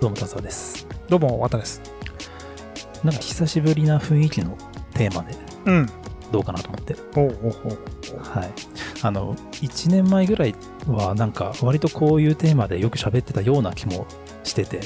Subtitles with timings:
[0.00, 0.86] どうも、田沢です。
[1.08, 1.80] どうも、わたです。
[3.02, 4.56] なんか久しぶりな雰囲気の
[4.94, 5.34] テーマで
[5.64, 5.88] うん。
[6.30, 6.96] どうかなと思って。
[7.16, 7.78] おうおうおう
[8.20, 8.50] はい。
[9.02, 10.54] あの、1年前ぐらい
[10.86, 14.06] はなんか割とこういうテーマでよく喋ってたような気も
[14.44, 14.80] してて、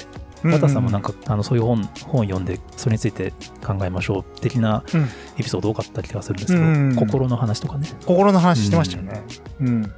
[0.44, 0.52] うん。
[0.52, 3.32] 和田さんもなんか、あの、そういう本、本読んで、それについて
[3.66, 5.02] 考えましょう的なうん
[5.38, 9.22] エピソード多かった気がするんですけど、うん心の話とかね、心の話してましたよね。
[9.60, 9.92] うん。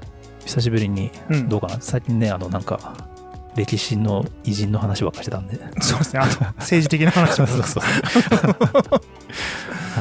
[0.47, 1.49] 久しぶりにうん。
[1.51, 1.77] どうかな。
[1.81, 3.12] 最近ね、あの、なんか、
[3.57, 5.59] 歴史の偉人の話ばっかりしてたんで。
[5.81, 6.21] そうですね。
[6.21, 7.47] あと、政治的な話も。
[7.51, 7.83] そうそう。
[7.83, 7.91] は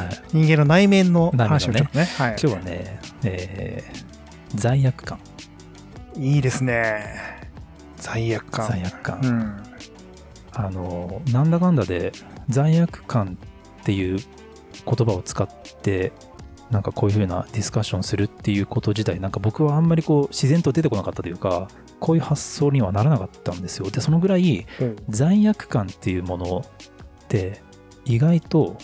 [0.06, 0.22] い。
[0.34, 2.06] 人間の内面の話をちょっとね。
[2.18, 2.32] はい。
[2.32, 4.12] 今日はね、えー
[4.56, 5.20] 罪悪感。
[6.18, 7.04] いいですね。
[7.98, 8.68] 罪悪感。
[8.70, 9.20] 罪悪感。
[9.24, 9.64] うん。
[10.54, 12.12] あの、なんだかんだで、
[12.50, 13.38] 罪悪感
[13.82, 15.48] っていう言葉を使っ
[15.82, 16.12] て、
[16.70, 21.68] なんかこういう風なディスカッションするっていうこと自体、なんか僕はあんまりこう自然と出てこなかったというか、
[22.02, 23.90] こういう発想にはならなかったんですよ。
[23.90, 24.66] で、そのぐらい
[25.08, 26.66] 罪悪感っていうもの
[27.24, 27.62] って
[28.06, 28.76] 意外と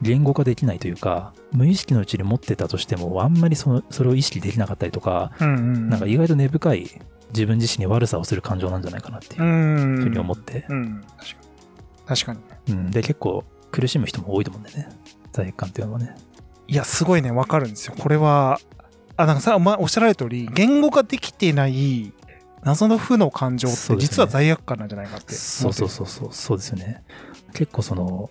[0.00, 5.90] 言語化できないというか、無意識のうちに持ってたとしても、あんまりそのそれを意識できなかったりとか、うんうん。
[5.90, 6.90] なんか意外と根深い
[7.28, 10.00] 自分自身に悪さをする感情なんじゃないかなっていううん。
[10.00, 11.04] ふうに思って、うん。
[11.18, 12.06] 確かに。
[12.06, 12.74] 確かに。
[12.74, 14.88] うん、で結構苦しむ人も多いと思うんだよね
[15.32, 16.14] 罪悪感っていうのはね
[16.68, 17.94] いや、すごいね、わかるんですよ。
[17.98, 18.58] これは、
[19.16, 22.12] あ、なんかさ、まあ、おっしゃられた通り、言語化できていない
[22.64, 25.34] 謎の負の感情って実は罪悪感なんじゃないかって。
[25.34, 27.02] そうそうそうそうそうですよね
[27.52, 28.30] 結構その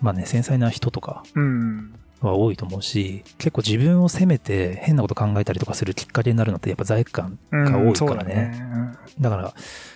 [0.00, 1.40] まあね繊細な人とかう。
[1.40, 1.94] うん。
[2.20, 8.92] は多いと思うし結構自分を責めて変なこと考えたりとかするきっかけになるのってやっぱ罪悪感うんが多いそうだからね,、ね。
[9.18, 9.54] だから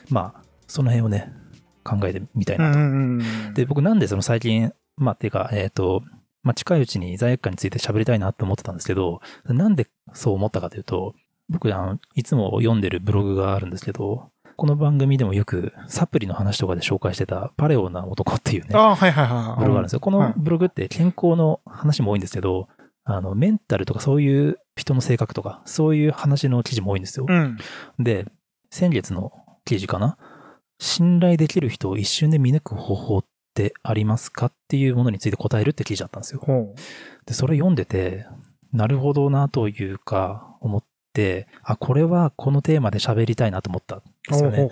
[0.08, 1.32] まあその辺をね
[1.84, 3.54] 考えてみたいなと、うんうんうん。
[3.54, 6.02] で僕なんでその最近まあっていうかえっ、と
[6.42, 11.14] まあ近いうちに罪悪感について喋りたいなって思ってたんですけどなんでそう思ったかというと
[11.48, 19.60] 僕あのいつも読んでるブログがあるんですけどこの番組でもよくサプリの話とかで紹介してたパレオな男っていうねああ、はいはいはい。
[19.60, 20.00] ブログがあるんですよ。
[20.00, 22.68] このブログって健康の話も多いんですけど、
[23.02, 27.26] あの、メンタルとかそういう人の性格とか、そういう話の記事も多いんですよ。
[27.28, 27.58] うん。
[27.98, 28.26] で、
[28.70, 29.32] 先月の
[29.64, 30.16] 記事かな？
[30.78, 36.40] 信頼できる人を一瞬で見抜く方法ってありますかっていうものについて答えるって記事だったんですよ。
[36.40, 36.74] ほ
[37.26, 38.24] で、それ読んでて、
[38.72, 40.88] なるほどなというか、思って、
[41.62, 44.02] あ、これはこのテーマで喋りたいなと思ったんう。
[44.28, 44.68] ですよね。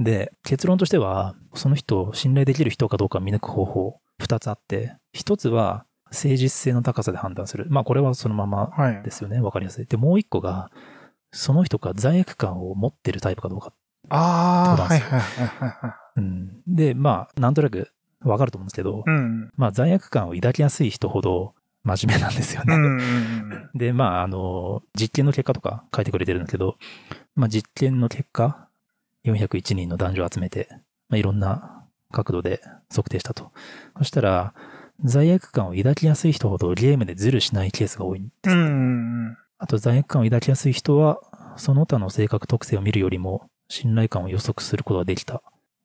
[0.00, 7.66] で、結論としては、その人を信頼できる人かどうか見抜く方法、二つあって、一つは、誠実性の高さで判断する。
[7.70, 9.10] まあ、これはそのままはいで。
[9.10, 9.40] すよね。
[9.40, 9.86] わかりやすい。
[9.86, 10.70] で、もう一個が、
[11.32, 13.72] その人が罪悪感を持ってるタイプかどうか。
[14.10, 15.94] ああ、そうなんですよはいはいはいはいはい。
[16.16, 16.62] うん。
[16.66, 17.88] で、まあ、なんとなく
[18.20, 19.50] わかると思うんですけど、うん。
[19.56, 21.54] まあ、罪悪感を抱きやすい人ほど
[21.84, 22.74] 真面目なんですよね。
[23.74, 26.76] で、まあ、あの、実験の結果とか書いてくれてるんだけど、
[27.34, 28.68] まあ、実験の結果、
[29.24, 30.68] 401人の男女を集めて、
[31.08, 32.60] まあ、いろんな角度で
[32.90, 33.52] 測定したと。
[33.98, 34.54] そしたら、
[35.04, 38.50] 罪悪感を抱きやすい人ほどゲームでズルしないケースが多いんです。
[39.58, 41.20] あと、罪悪感を抱きやすい人は、
[41.56, 45.42] その他の性格特性を見るよりも、信頼感を予測することができた、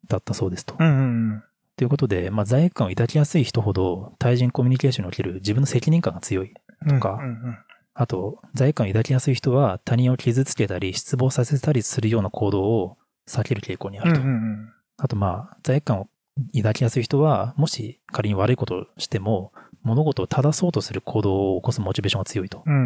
[0.07, 0.75] だったそうですと。
[0.77, 0.87] うん。
[0.87, 1.01] うんう
[1.35, 1.43] ん
[1.77, 6.53] ということで、まあ、罪悪感を抱きやすい人ほど、対人コミュニケーションにおける自分の責任感が強い。
[6.85, 6.95] うん。
[6.95, 7.57] とかうんうん
[7.99, 14.21] あと、罪悪感を抱きやすい人は他人を傷つけたり失望させたりするような行動を避ける傾向にあうんると。
[14.21, 16.07] うんあとまあ、罪悪感を
[16.55, 19.51] 抱きやすい人は、もし仮に悪いことをしても、
[19.81, 22.61] 物事を正そうとする行動を起こすモチベーションが強いと。
[22.65, 22.73] うん。
[22.75, 22.83] うんう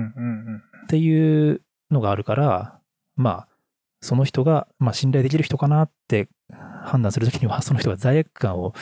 [0.57, 2.80] んっていうのがあるから、
[3.16, 3.47] まあ、
[4.01, 6.28] その人が、まあ信頼できる人かなって
[6.84, 8.74] 判断するときには、その人が罪悪感を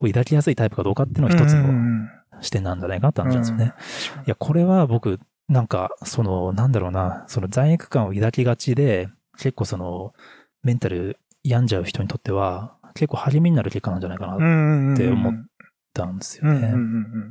[0.00, 2.08] を抱きやすいタイプかどうかっていうのが一つのん
[2.40, 3.72] 視点なんじゃないかって話なんですよね。
[4.18, 9.08] うんいや、これは僕、なんか、その、なんだろうな、その罪悪感を抱きがちで、
[9.38, 10.12] 結構その、
[10.62, 14.34] メンタル病んじゃう人にとっては、結構励みになる結果なんじゃないかな
[14.94, 15.34] って思っ
[15.94, 16.72] たんですよね。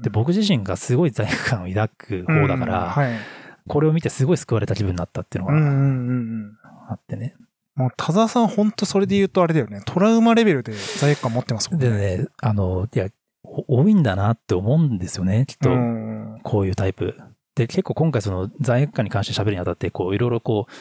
[0.02, 2.96] で、僕自身がすごい罪悪感を抱く方だから。
[3.68, 6.92] これを見てすごい救われた気分になったっていうのが。
[6.92, 7.36] あってね。
[7.76, 9.82] もう、田沢さん本当それで言うとあれだよね。
[9.86, 13.10] トラウマレベルで罪悪感持ってますもんでね、あの、いや、
[13.44, 15.70] お多いんだなって思うんですよね、きっと。
[15.70, 17.16] うんこういうタイプ。
[17.56, 20.72] で、結構今回その罪悪感に関して喋るにあたって、こういろいろこう、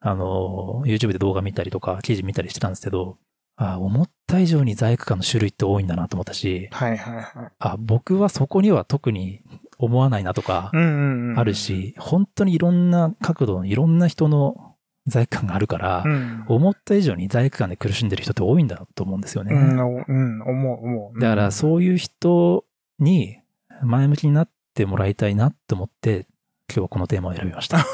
[0.00, 3.18] あの、YouTube で動画見たりとか、記事見たりしてたんですけど、
[3.58, 7.26] あ思った以上に罪悪感の種類って多いんだなと思ったし、はいはいはい。
[7.58, 9.40] あ僕はそこには特に
[9.78, 11.38] 思わないなとかうんうんうん。
[11.38, 11.54] ある。
[11.54, 14.65] し、本当にいろんな角度のいろんな人の
[15.06, 16.44] 罪悪感があるからう、ん。
[16.48, 19.54] 思った以上に罪悪感で苦しんでる人って多いんだと思うんですよね。
[19.54, 21.20] うん、おうん、思う、思う。
[21.20, 22.64] だからそういう人
[22.98, 23.38] に
[23.82, 26.26] 前向きになってもらいたいなと思って、
[26.68, 27.78] 今日はこのテーマを選びました。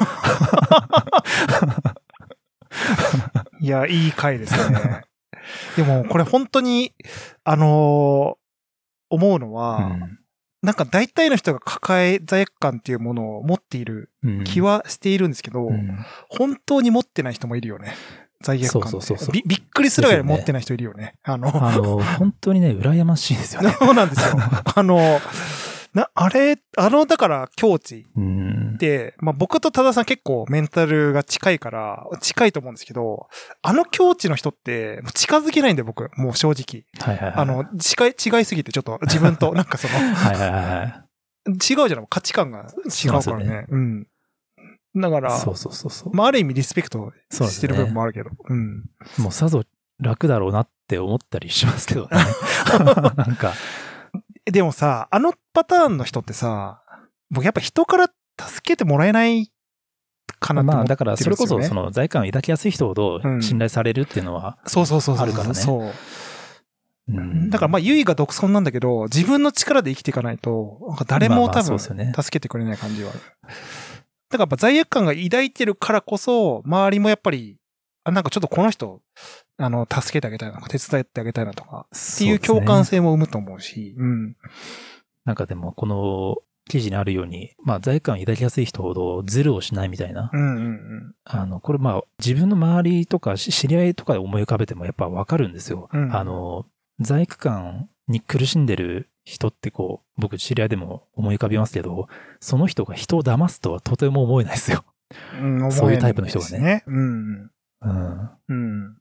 [3.59, 5.03] いや、いい回ですね。
[5.75, 6.93] でも、これ本当に、
[7.43, 8.43] あのー
[9.09, 10.19] 思うのは、うん
[10.63, 15.97] なんか大体の人が抱え罪悪感っていうものを持っているうん気はしているんですけど、うん
[16.29, 17.93] 本当に持ってない人もいるよね。
[18.41, 18.81] 罪悪感。
[18.83, 21.15] そうそうそうそうびびっくりするぐらい持ってない人いるよね。
[21.23, 23.75] あの、あの、本当にね、羨ましいですよね。
[23.79, 24.37] そうなんですよ。
[24.75, 25.19] あの、
[25.93, 28.77] な、あれ、あの、だから境地うんっ。
[28.77, 33.27] て、まあ僕と多田さん結構メンタルが近いから、近いと思うんですけど、
[33.61, 36.85] あの境地の人ってもう近づけないんで僕、もう正直。
[36.99, 37.41] はいはいはい。
[37.41, 41.03] あの、近い、違いすぎてちょっと自分と、 なんかその、はいはいはいはい。
[41.47, 43.65] 違うじゃない価値観が違うからね。
[43.69, 44.07] うん。
[44.95, 46.15] だから、そうそうそうそう。
[46.15, 48.29] まあある意味リスペクトしてる部分もあるけど。
[48.49, 48.83] うん。
[49.17, 49.63] もうさぞ
[49.99, 52.09] 楽だろうなって思ったりしますけどね。
[53.15, 53.53] なんか、
[54.45, 56.81] でもさ、あのパターンの人ってさ、
[57.29, 58.09] 僕やっぱ人から
[58.39, 59.51] 助けてもらえない
[60.39, 60.85] かなって思。
[60.85, 65.23] だからそれこそその罪悪感を抱きやすい人ほどうん信頼されるっていうのは、そうそうそうそう。
[65.23, 65.91] あるからねそう。
[67.09, 71.97] うんだからまあ、優位が独尊なんだけど、自分の力で生きていかないと、なんか誰も多分、助
[72.29, 73.19] けてくれない感じはある。
[73.19, 73.53] だか
[74.31, 77.57] らやっぱ罪悪感が抱いてるからこそ、周りもやっぱり、
[78.05, 79.01] あ、なんかちょっとこの人、
[79.57, 84.35] あの、助けてあげたいなとか、手伝ってあげたいなとか、っていう共感性性も生むと思うし、うん。
[85.25, 86.37] なんかでもこの
[86.69, 90.29] 記事にあるように、まあ罪悪感を抱きやすい人ほどズルをしないみたいな。
[90.33, 91.15] うんうんうん。
[91.25, 95.89] あの、これまあ自分の周りとかし知り合いとかで思い浮かべてもやっぱわかるんですよ。
[95.91, 96.65] うんあの、
[96.99, 102.07] 罪悪感に苦しんでる人ってこう、僕知り合いでも思い浮かびますけど、
[102.39, 104.83] その人が人を騙すとはとても思えないですよ。
[105.39, 106.83] うん、そういうタイプの人がね。
[106.87, 107.51] うん。
[107.81, 108.29] うん。
[108.49, 108.97] うん。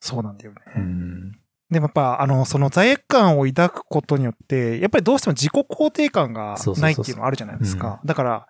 [0.00, 0.58] そうなんだよね。
[0.76, 1.32] うん。
[1.70, 8.00] でもやっぱ、あの、その罪悪感を抱くことによって、やっぱりどうしても自己肯定感がないっていうのはあるじゃないですか。
[8.04, 8.46] だから、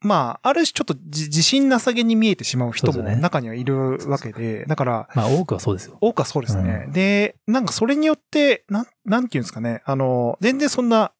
[0.00, 5.98] まあ、ある種ちょっと自自信なさげに見えてしまう人も中にはいるわけで、だから、まあ多くはそうですよ。
[6.00, 6.88] 多くはそうですね。
[6.92, 11.12] で、なんかそれによって、なん、なんていうんですかね、あの、全然そんな、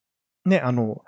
[0.44, 1.02] ね、あの、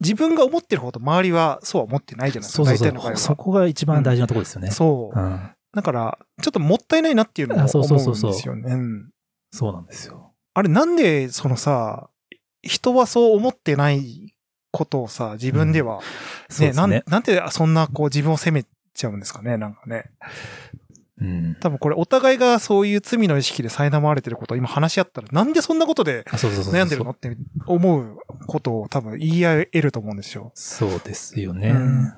[0.00, 4.70] 自分が思ってるほど周りはそうは思ってないじゃないですか、そうそうそこが一番大事なところですよね。
[4.70, 5.18] そう。
[5.18, 5.50] うん。
[5.74, 8.72] だから、ちょっともったいないなっていうのもあ思そううんそうそうそうですよね。
[8.72, 9.10] うん
[9.50, 10.32] そうなんですよ。
[10.54, 12.08] あれなんで、そのさ、
[12.62, 14.34] 人はそう思ってない
[14.72, 16.04] ことをさ、自分では、ね、なん
[16.48, 17.02] そうですね。
[17.06, 20.10] なんでそんなこう自分を責めちゃうんですかね、なんかね。
[21.20, 21.56] うん。
[21.60, 26.24] 多分これお互いがそういう罪の意識で苛まれてることを今話し合ったら、なんでそんなことで。
[26.24, 27.36] 悩んでるのって
[27.66, 30.50] 思うことを多分言い合えると思うんですよ。
[30.54, 31.68] そうですよね。
[31.70, 32.12] うん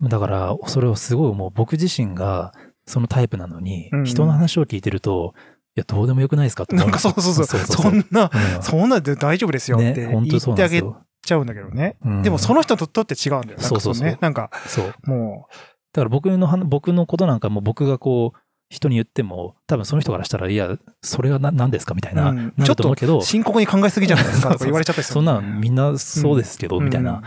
[0.00, 2.52] だから、それをすごいもう僕自身が
[2.88, 5.34] そのタイプなのに、うん人の話を聞いてると、
[5.76, 7.60] いや、どうでもよくないですかって思なんか そうそうそう。
[7.60, 10.82] そんな、うんそんなんで大丈夫ですよって言ってあげ。
[11.20, 11.96] ちゃうんだけどね。
[12.04, 13.58] うんでもその人にとって違うんだよ。
[13.58, 14.18] そうそうそうね。
[14.20, 15.10] なんか、そう。
[15.10, 15.48] も
[15.92, 18.38] だから僕の話、僕のことなんかも僕がこう、
[18.70, 25.14] 人に言っても、多分その人からしたら、いや、それはな何ですかみたいな、うんなると思うけどう、、深刻に考えすぎじゃないですかとか言われちゃったりする。
[25.18, 27.22] そんなのみんなそうですけど、みたいな。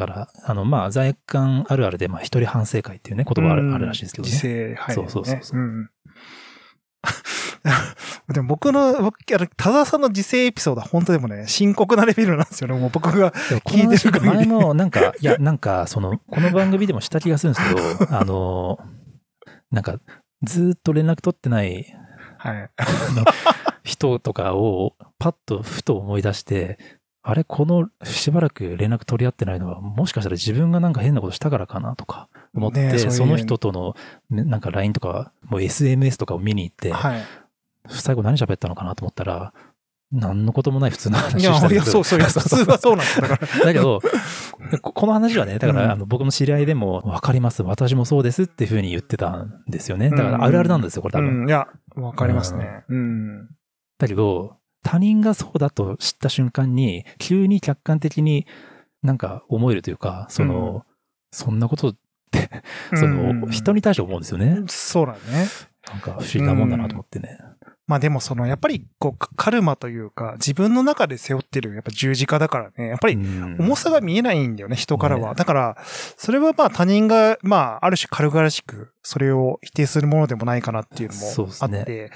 [0.00, 0.06] うん。
[0.06, 4.30] だから、あの、まあ、罪悪感あるあるで、まあ、一人反省会っていうね、言葉ある,、あるらしいですけどね。
[4.30, 5.10] 自制入るよね。
[5.10, 5.90] そうそうそうそううん。
[8.32, 12.78] でも僕の、僕、あの、田沢さんの自制エピソードは本当でもね、深刻なレベルなんですよね。
[12.78, 13.32] もう僕が。
[13.32, 18.78] 聞いてる限り前も、なんか、いや、なんか、その、この番組でもした気がするんですけど、 あの、
[19.70, 19.98] なんか、
[20.42, 21.86] ずーっと連絡取ってない
[22.38, 22.70] はい。
[23.84, 26.78] 人とかを、パッとふと思い出して、
[27.28, 33.96] あれ、この、しばらく連絡取り合ってないのは、もしかしたら自分がなんか変なことしたからかなとか思って、ねえその人との、
[34.30, 37.22] ねなんか LINE とか、もう SMS とかを見に行って、はい。
[37.88, 39.52] 最後何喋ったのかなと思ったら、
[40.12, 43.06] 何のこともない普通の話をしたんいや、そうそう、普通はそうなん。
[43.20, 43.64] だから。
[43.64, 44.00] だけど、
[44.80, 50.10] ここの話はね、だかうんら、あの、僕の知り合いでも、わかります、私もそうですっていうふうに言ってたんですよね。
[50.10, 51.42] だから、あるあるなんですよ、これ多分。
[51.42, 51.66] うん、いや、
[51.96, 52.84] わかりますね。
[52.88, 53.48] うん。
[53.98, 58.46] だけど、他人がそうだと知った瞬間に、急に客観的に
[59.02, 60.86] なんか思えるというか、その、
[61.32, 61.96] そんなことっ
[62.30, 62.62] て、
[62.94, 63.76] その、人に。
[63.78, 64.62] に対して思うんですよね。
[64.68, 65.18] そうだね。
[65.88, 67.36] なんか不思議なもんだなと思ってね。
[67.86, 73.56] まあでもその、やっぱり、こう、カカルマというか、自分の中で背負ってる、やっぱ十字架だからね、やっぱり、うん。
[73.60, 75.30] 重さが見えないんだよね、人からは。
[75.30, 75.34] ね。
[75.36, 75.76] だから、
[76.16, 82.10] それはまあ他人が、まあ、ある種軽々しく、それを否定するものでもないかなっていうのもあって、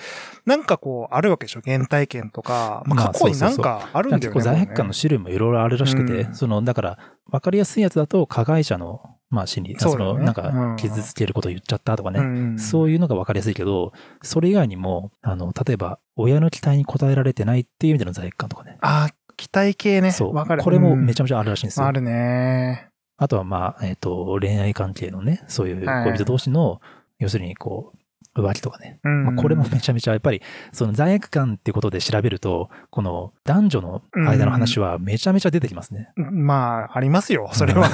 [0.45, 4.27] なんかこう、あるわけでしょ原体験とか、まあまあ過去になんかあるんだよね。
[4.27, 6.35] 結構罪悪感のも種類もいろいろあるらしくて、うん。
[6.35, 6.99] その、だから、
[7.31, 18.77] わかりやすいやつだと、加害者の、まあ、心理、そねの、なんうんか、傷つけることを言っちゃったとかうね、ね、うんそういうのがわかりやすいけど、それ以外にも、あの、例えば、親の期待に応えられてないっていう意味での罪悪感とかね。
[18.81, 20.11] ああ、期待系ね。
[20.11, 20.35] そう。
[20.35, 20.63] わかる。
[20.63, 21.87] これもめちゃゃめちゃあるらしいんですよ。
[21.87, 22.89] あるね。
[23.17, 26.81] あとはまあ、えっ、と、恋愛関係のね、そういうはい恋人同士の、
[27.19, 27.99] 要するにこう、
[28.37, 29.01] 浮気とかね。
[29.05, 36.11] うんまあ、これもめちゃめちゃやっぱり、その罪悪感ってことで調べると、この男女の間の話はめちゃめちゃ出てきますね。
[36.17, 37.89] まあ、ありますよ、それは。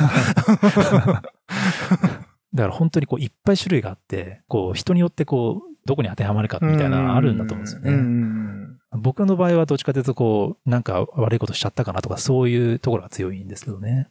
[2.54, 8.66] だから本当にこういっぱい種類があって、こう人によってこう、どこに当てはまるかみたいなのあるんだと思うんですよね。
[8.92, 14.08] 僕の場合はどっちかというとこう、なんか悪いことしちゃったかなとか、そういうところが強いんですけどね。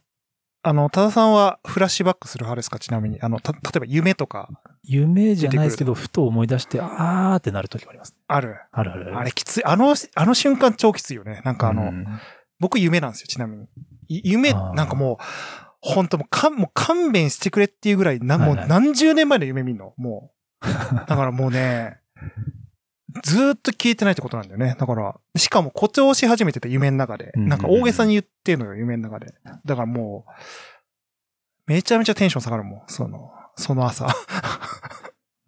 [0.68, 2.80] あの、多田さんはフラッシュバックする派ですか？
[2.80, 3.20] ちなみに。
[3.20, 4.48] あの、た、例えば夢とか、
[4.82, 8.16] 夢じゃないですけど、ふと思い出して、あーってなる時があります。
[8.26, 8.56] ある。
[8.72, 9.16] あるある。
[9.16, 9.64] あれきつい。
[9.64, 11.40] あの、あの瞬間超きついよね。
[11.44, 12.04] なんかあの、うん
[12.58, 13.68] 僕夢なんですよ、ちなみに。
[14.08, 15.24] い夢、なんかもう、
[15.82, 19.92] 本当もう、かん、もう勘弁してくれっていうぐらい、な、もう何十年前の夢見んの？
[19.98, 20.32] も
[20.62, 20.66] う。
[20.94, 21.98] だからもうね、
[23.22, 24.76] ずーっと消えてないってことなんだよね。
[24.78, 27.32] だから、しかも誇張し始めてた夢の中で。
[27.36, 29.34] うんなんか大げさに言ってんのよ、夢の中で。
[29.64, 30.30] だからもう、
[31.66, 32.82] めちゃめちゃテンション下がるもん。
[32.86, 34.06] その、その朝。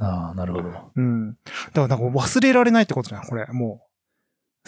[0.01, 0.93] ああ、なるほど。
[0.95, 1.33] うん。
[1.33, 3.47] だからなんか忘れられないってことじゃん、これ。
[3.47, 3.88] もう。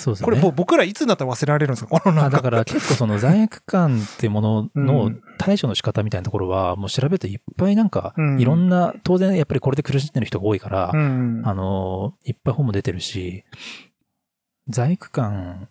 [0.00, 0.24] そうですね。
[0.24, 1.90] これ僕らいつになったら忘れられるんですか？
[2.00, 11.42] このだから結構その罪悪感ってものうのん対処の仕方みたいなところは、もう調べるといっぱいなんかう、んいろんな、当然やっぱりこれで苦しんでる人が多いからう、ん。
[11.44, 13.44] あの、いっぱい本も出てるし、
[14.68, 15.68] 罪悪感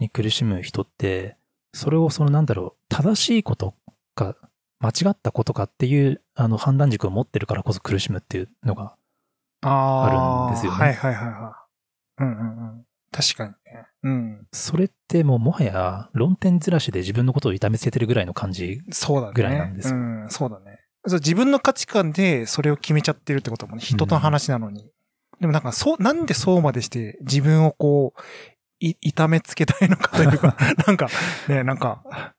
[0.00, 1.36] に苦しむ人って、
[1.74, 3.74] それをそのなんだろう、正しいこと
[4.14, 4.36] か、
[4.80, 8.96] 間違ったことかっていう、あの、判断軸を持ってるからこそ苦しむっていうのが、
[9.62, 10.20] あある
[10.52, 11.56] んですよねはいはいはいは
[12.20, 12.22] い。
[12.22, 12.44] うんうんう
[12.80, 12.84] ん。
[13.10, 13.86] 確かにね。
[14.02, 14.46] うん。
[14.52, 18.80] それってもうもはや論点ずらしで自分のことを痛めつけてるぐらいの感じ。
[18.90, 19.32] そうだね。
[19.34, 20.78] ぐらいなんですようん、そうだね。
[21.06, 24.90] そう自分の価値観でそれを決めちゃってるってこともね、人との話なのに。
[25.40, 28.20] でもなんかそう、なんでそうまでして自分をこう、
[28.80, 31.08] い、痛めつけたいのかというか、 なんか、
[31.48, 32.34] ね、なんか、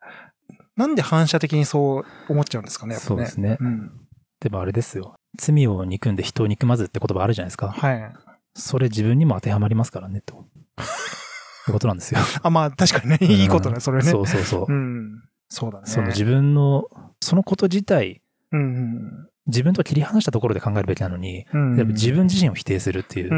[0.76, 3.08] なんで反射的にそう思っちゃうんですかね、やっぱね。
[3.08, 3.58] そうですね。
[3.60, 3.92] うん。
[4.40, 5.16] でもあれですよ。
[5.38, 7.70] 罪を憎んで人を憎まずって言葉あるじゃないですか。
[7.70, 8.14] はい。
[8.56, 10.46] それ自分にも当てはまりますからね、と。
[11.68, 12.20] いうことなんですよ。
[12.42, 14.10] あ、まあ確かにね、いいことね、それね。
[14.10, 14.74] そうそうそう。
[14.74, 15.24] うん。
[15.50, 15.84] そうだね。
[15.86, 16.86] その自分の、
[17.22, 21.78] そのこと自体、うん自分と切り離したところで考えるべきなのに、うん。
[21.78, 23.36] やっぱ自分自身を否定するっていう、う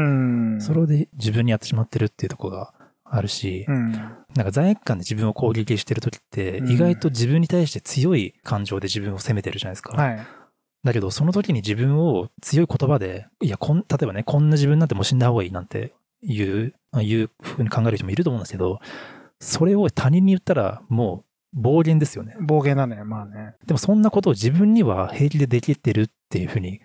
[0.56, 0.60] ん。
[0.60, 3.92] それで自分にやってしまってるっていうところがあるし、うん。
[3.92, 9.96] なんか罪悪感で自分を攻撃してる時って、うん意外と自分に対して強い感情で自分を責めてるじゃないですか。
[9.96, 10.20] はい。
[10.84, 18.80] だけど、その時に自分を強い言葉で、いや、こん、例えばね、こんな自分なんてもう死んだ方がいいなんていう、いうふうに考える人もいると思うんですけど、
[19.40, 21.24] それを他人に言ったらも
[21.54, 22.36] う暴言ですよね。
[22.40, 23.54] 暴言だね、まあね。
[23.66, 26.80] でもそんなことを自分には平気でできてるっていうふうに。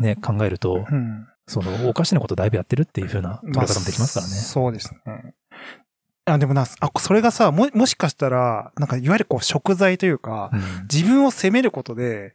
[0.00, 1.26] ね、考えると、うん。
[1.46, 4.32] その、おかしなことだいぶやってるっていうふうな取り方もできますからね。
[4.32, 5.34] そうですね。
[6.24, 10.60] あ、でもな、あ、それがさ、も、もしかしたら、なんか、いわゆるこう、食材というか、うん
[10.90, 12.34] 自分を責めることで、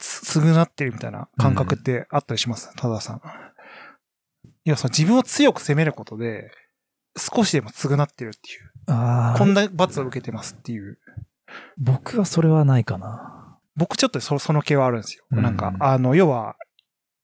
[0.00, 3.20] 償ってるみたいな感覚ってあったりします、多田さん。
[4.64, 6.50] いや、その自分を強く責めることで、
[7.16, 8.72] 少しでも償ってるっていう。
[8.86, 10.98] ああ、こんな罰を受けてますっていう。
[11.76, 13.58] 僕はそれはないかな。
[13.76, 15.24] 僕ちょっとそその系はあるんですよ。
[15.30, 16.56] うんなんか、あの、要は、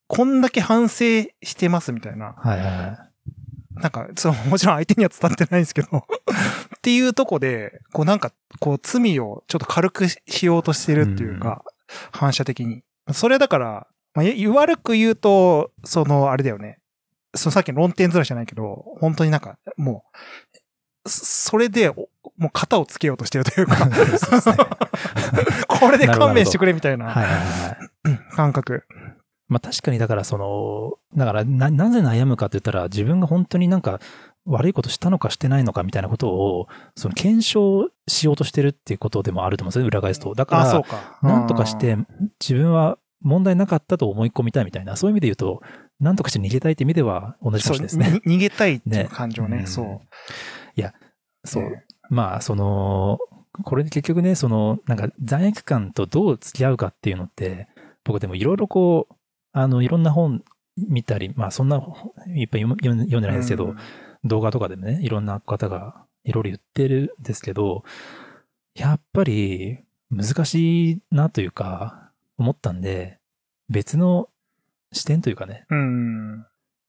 [0.07, 0.95] こんだけ反省
[1.43, 2.33] してますみたいな。
[2.37, 3.81] はいはいはい。
[3.81, 11.63] なんか、その、もちろん相手には伝わってないんですけど、っていうとこで、こうなんか、こう罪をちょっと軽くししようとしてるっていうか、
[12.11, 12.83] 反射的に。
[13.11, 16.79] それだから、まあ、い悪く言うと、その、あれだよね。
[17.35, 20.03] そのさっきの論点ずらしじゃないけど、本当になんか、も
[21.05, 23.95] う、そそれで、おもう型をつけようとしてるというか、 ね
[25.67, 27.15] これで勘弁してくれみたいな
[28.31, 28.83] 感覚。
[29.47, 33.99] まあ確かにだからその、だからな、なぜ悩むかって言ったら自分が本当になんか
[34.47, 40.33] 悪いことしたのかしてないのかみたいなことを、その検証しようとしてるっていうことでもあると思うんですよね、裏返すと。
[40.33, 41.19] だから、か。
[41.21, 41.97] なんとかして
[42.39, 45.61] 自分は問題なかったと思い込みたいみたいな、そういう意味で言うと、
[45.99, 48.21] なんとかして逃げたいって意味では同じかもしれないですね。
[48.25, 49.57] に 逃げたいっていうね感情ね。
[49.57, 50.01] うんそう。
[51.43, 51.63] そう。
[51.63, 53.19] ねまあ、その、
[53.63, 57.67] これで結局ね、その、なんか罪悪感とどう付き合うかっていうのって、
[58.05, 59.15] 僕でもいろいろこう、
[59.51, 60.43] あの、いろんな本
[60.77, 63.77] 見たり、まあそんな本いっぱい読んでないですけど、うん
[64.23, 67.83] 動画とかでもね、いろんな方がいろいろ言ってるんですけど、
[68.75, 69.79] やっぱり
[70.11, 73.19] 難しいなというか、思ったんで、
[73.69, 74.29] 別の
[74.91, 76.45] 視点というかね、うん。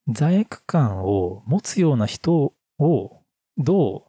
[0.09, 3.23] 罪悪感を持つような人を
[3.59, 4.05] ど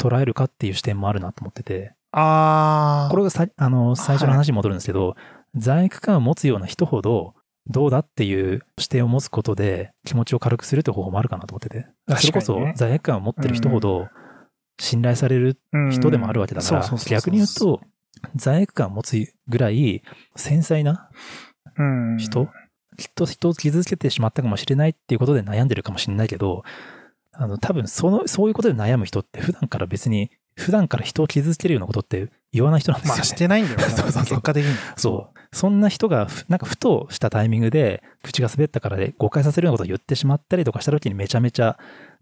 [0.00, 3.10] う捉えるかっていう視点もあるなと思ってて、ああ。
[3.10, 5.16] これがさあの最初の話に戻るんですけど、
[5.56, 7.34] 罪悪感を持つような人ほど、
[7.68, 11.86] どうだっていう視点を持つことで気持ちを軽くするって方法もあるかなと思ってて。
[12.16, 14.08] それこそ罪悪感を持ってる人ほど
[14.78, 15.58] 信頼される
[15.90, 17.80] 人でもあるわけだから逆に言うと、
[18.36, 20.02] 罪悪感を持つぐらい
[20.36, 21.10] 繊細な
[21.76, 22.48] うん人
[22.96, 26.62] きっと人を傷つけてしまったかもしれないっていうことで悩んでるかもしれないけど、
[27.32, 33.18] あの、多分その、そういうことで悩む人って普段から別に、普段から人を傷つけるようなことって言わない人なんですよ、ね。
[33.18, 33.84] まあしてないんだよね。
[33.88, 34.74] そうそうそう結果的に。
[34.96, 35.31] そう。
[35.52, 41.78] そんな人がふ、なんかふとしたタイミングで、口が滑ったからで誤解させるようなことを言ってしまったりとかした時にめちゃめちゃ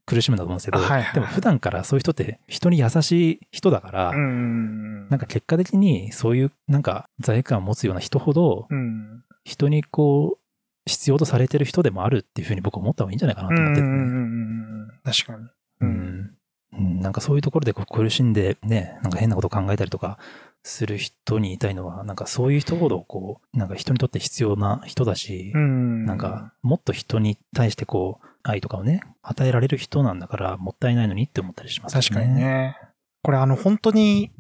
[0.07, 5.09] 苦しむんだと思うんですけど、はいはいでも普段からそういう人って人に優しい人だから、うん。
[5.09, 9.23] なんか結果的にそういうなんか罪悪感を持つような人ほど、うん。
[9.45, 10.39] 人にこう、
[10.87, 15.45] 必要とされてる人でもあるっていうふうに僕は思った方がいいんじゃないかなとうん思ってて、ね確かに。
[15.45, 15.91] ううん。
[15.91, 16.31] ん
[16.73, 20.19] うんなんかそういうところで苦しんでね、なんか変なことを考えたりとか
[20.63, 26.05] する人に言いたいのは、なんかそういう人ほどこう、なんか人にとって必要な人だし、うん。
[26.07, 32.35] なんかもっと人に対してこう、愛とかをね、与えられる人なんだからもったいないのにって思ったりします確かに。
[32.35, 32.77] ね。
[33.23, 34.31] これあの本当に、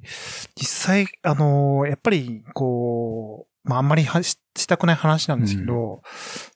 [0.57, 3.20] 実際、あの、やっぱり、こう、
[3.65, 6.03] まああんまりはししたくない話なんですけど、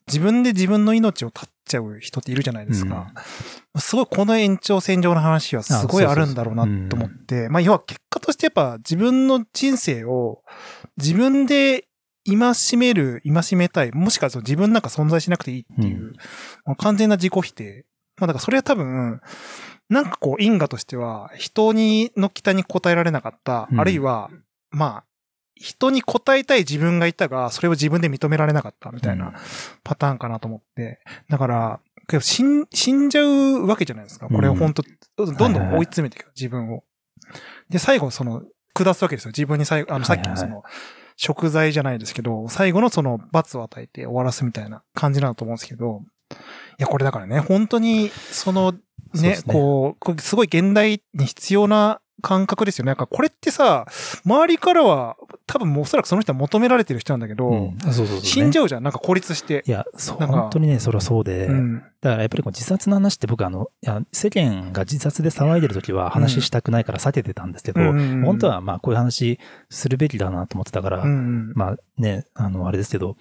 [0.06, 3.12] 自分で自分の命を絶っちゃう人っているじゃないですか。
[3.78, 10.42] すごいこの延長線上の話はすごいあるんだろうなと思って、まあ要は結果としてやっぱ自分の人生を
[10.96, 11.87] 自分で
[12.26, 16.14] 戒める、戒めたい、もしくはその自分なんか存在しなくていいっていう、
[16.66, 16.75] うん。
[16.76, 17.84] 完全な自己否定。
[18.18, 19.20] まあだからそれは多分、
[19.90, 23.80] なんかこう因果としては人にの期待に応えられなかった、うん。
[23.80, 24.30] あるいは、
[24.70, 25.04] まあ、
[25.56, 29.34] 人に応えたい自分がいたが、それを自分で認められなかったみたいな
[29.82, 31.00] パターンかなと思って。
[31.28, 31.80] だから、
[32.20, 34.28] 死ん死んじゃうわけじゃないですか。
[34.28, 34.82] これを本当、
[35.16, 36.84] どんどん追い詰めていく、自分を。
[37.70, 38.42] で、最後、その、
[38.75, 39.28] 下すわけですよ。
[39.28, 40.64] 自分に最後、あの、さっきのその、
[41.16, 46.34] 食材じゃないですけど、最後のその罰を与えて終わらすみたいな感じなんだと思うんですけど、い
[46.78, 48.73] や、これだからね、本当に、その、
[49.14, 52.88] ね、ねこう、すごい現代に必要な感覚ですよね。
[52.90, 53.87] なんかこれってさ、
[54.25, 55.16] 周りからは、
[55.47, 58.23] 多分もうおそらくその人は求められてる人なんだけど、うんそうそうそう、ね。
[58.23, 58.83] 死んじゃうじゃん。
[58.83, 59.71] なんか孤立してい。
[59.71, 61.83] や、そう、本当にね、それはそうで、うん。
[62.00, 69.38] だからやっぱりこう自殺の話って僕あの、いや世間が自殺で騒いでる時は話したくないから避けてたんですけど、うん本当はまあこういう話
[69.69, 71.52] するべきだなと思ってたから、うん。
[71.54, 73.17] まあね、あの、あれですけど、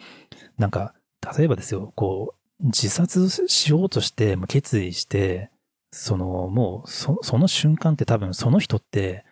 [0.57, 0.93] なんか、
[1.37, 5.49] 例えばですよ、こう、自殺しようとして、まあ決意して、
[5.95, 9.25] その、もう、そその瞬間って多分その人って、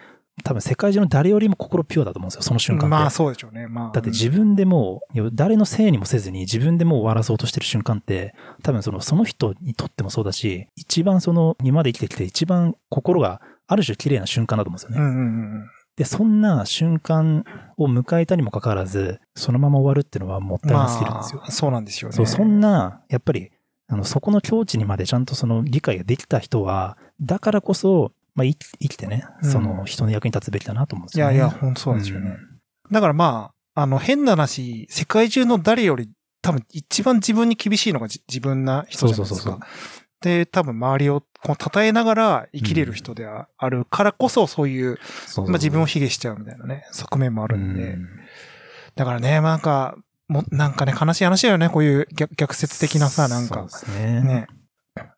[0.44, 2.88] 多分世界中の誰よりも心ピュアだと思うんですよ、その瞬間って。
[2.90, 3.68] まあそうでしょうね。
[3.68, 3.92] まあ。
[3.92, 5.02] だって自分でも
[5.34, 15.00] 誰のせいにもせずに自分でもう終わらそうとしてる瞬間って、多分その、その人にとってもそうだし、一番その、今まで生きてきて一番心がある種綺麗な瞬間だと思うんですよね。
[15.00, 15.66] うんうんうん。
[15.96, 17.44] で、そんな瞬間
[17.78, 21.40] を迎えたにもかかわらず、そのまま終わるっていうのはもったいなすぎるんですよ。
[21.42, 22.16] まあ、そうなんですよね。
[22.16, 23.52] そう、そんな、やっぱり、
[23.92, 31.36] あの、そこの境地にまでちゃんとその理解ができた人は、だからこそ、まあ、生き生きてね、うんその人の役に立つべきだなと思うんですよね。
[31.36, 32.38] いやいや、本当そうなんですよね。
[32.90, 36.10] だからまあ、あの、変な話、世界中の誰より
[36.42, 39.36] 多分一番自分に厳しいのがじ自分な人じゃないですか。
[39.36, 39.60] そうそうそう
[40.22, 45.00] で、多分周りをこう称えながら生きれる人であるからこそそういう、
[45.38, 47.84] まあ自分を卑下しちゃうみたいなね、側面もあるんで。
[47.94, 48.08] うん
[48.96, 49.96] だからね、まあなんか、
[50.32, 53.68] も、なんかね、悲しい話だよね、こういう逆逆説的なさ、なんか。
[53.70, 54.22] そうですね。
[54.22, 54.48] ね。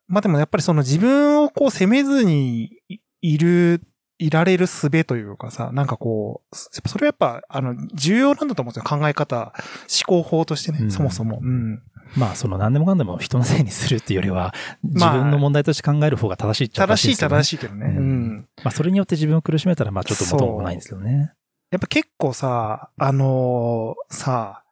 [0.08, 3.82] まあでもやっぱりその自分をこう責めずにいいる、
[4.20, 9.00] いられる術というかさ、なんかこう、それはやっぱ、あの、重要なんだと思うんですよ。
[9.00, 9.54] 考え方、
[10.08, 11.40] 思考法としてね、うんそもそも。
[11.42, 11.82] うん。
[12.16, 17.86] まあ、その何でもかんでも人のせいにするっていうよりは、自まあ分の問題として考える方が正しいっちゃ正しいですよね正しいけどね。
[17.88, 18.48] ううんん。
[18.64, 21.34] まあ、それによって自分を苦しめたら、まあ、ちょっと元もないんですけどね。
[21.72, 24.63] やっぱ結構さ、あのーさ、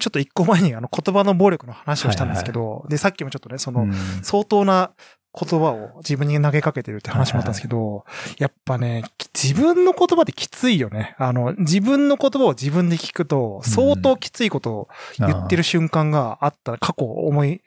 [0.00, 3.92] ちょっと一個前にあの言葉の暴力の話をしたんですけど、で、さっきもちょっとね、その、うん。
[4.22, 4.90] 相当な
[5.32, 8.04] 言葉を自分に投げかけてるって話もあったんですけど、
[8.38, 11.14] やっぱね、き自分の言葉ってきついよね。
[11.18, 17.62] あの、自分の言葉を自分で聞くと、相当きついことを言ってる瞬間があったら、過去を思い、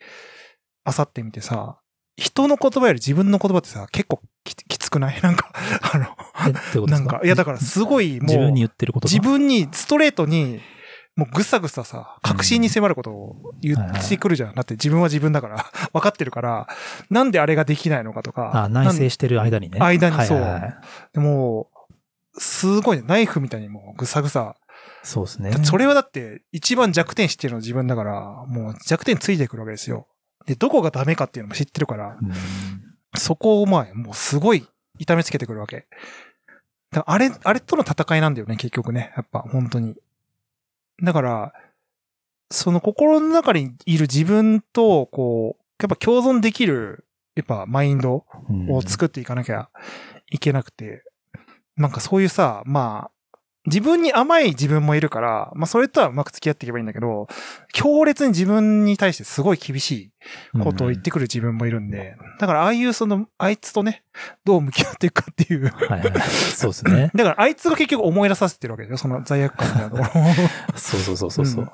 [0.83, 1.77] あさってみてさ、
[2.17, 5.19] 人の言葉より自分の言葉ってさ、結構ききつくない？
[5.23, 5.51] なんか、
[5.93, 9.11] あの、なんか、いやだからすごいもう、自分に言ってることが？
[9.11, 10.59] 自分にストレートに、
[11.15, 14.55] もうぐさぐささ、確信に迫ることを言ってくるじゃん。
[14.55, 16.67] だって自分は自分だから、 分かってるから、
[17.09, 18.63] なんであれができないのかとか。
[18.63, 19.79] あ、内省してる間にね。
[19.79, 20.75] 間にそうはいはいはい
[21.13, 21.69] でも
[22.35, 24.55] う、すごいね、ナイフみたいにもうぐさぐさ。
[25.03, 25.51] そうですね。
[25.63, 30.07] それはだって一番弱点知ってるの自分だから、もう弱点ついてくるわけですよ。
[30.47, 32.33] で、どこがダメかっていうのも知ってるから、うん
[33.15, 35.87] そこをまあ、もうすごい痛めつけてくるわけ。
[36.91, 39.13] だからあれ、あれとの戦いなんだよね、結局ね。
[39.15, 39.95] やっぱ、本当に。
[41.01, 41.53] だから、
[42.51, 48.71] その心の中にいる自分と、こう、やっぱ共存できる、やっぱマインドうん。
[48.71, 49.69] を作っていかなきゃ
[50.29, 51.03] いけなくて、
[51.75, 53.11] なんかそういうさ、まあ、
[53.65, 57.27] 自分に甘い自分もいるから、まあそれとはうまく付き合っていけばいいんだけど、
[57.71, 64.03] 強烈に自分に対してすごい厳しいことを言ってくる自分もいるんで、だからああいうその、あいつとね、
[64.43, 65.69] どう向き合っていくかっていう。
[65.69, 66.21] はいはい。
[66.21, 67.11] そうですね。
[67.15, 70.09] だからあいつが結局思い出させてるわけですよ、その罪悪感みたいなところ。
[70.75, 71.71] そうそうそうそうそう。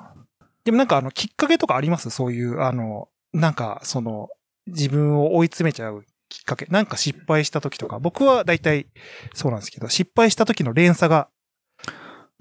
[0.64, 2.10] でもなんかあの、きっかけとかあります？
[2.10, 4.28] そういう、あの、なんかその、
[4.66, 6.66] 自分を追い詰めちゃうきっかけ。
[6.66, 7.98] なんか失敗した時とか。
[7.98, 8.86] 僕は大体
[9.34, 11.28] そうなんですけど、失敗した時の連鎖が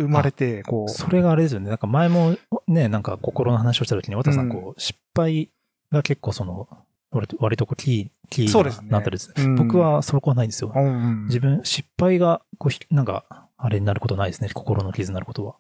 [0.04, 0.90] 生まれて、こう。
[0.90, 1.70] それがあれですよね。
[1.70, 5.50] なんか前もね、なんか心の話をした時に、渡さん、うんこう、失敗
[5.92, 6.68] が結構その、
[7.12, 9.44] 割と割とこう、キー、キーそうですねになったりする。
[9.44, 10.72] うん僕、はそこはないんですよ。
[10.76, 14.50] うんうん自分、失敗が、こうひ、なんか、あれになることないですね。
[14.54, 15.56] 心の傷になることは。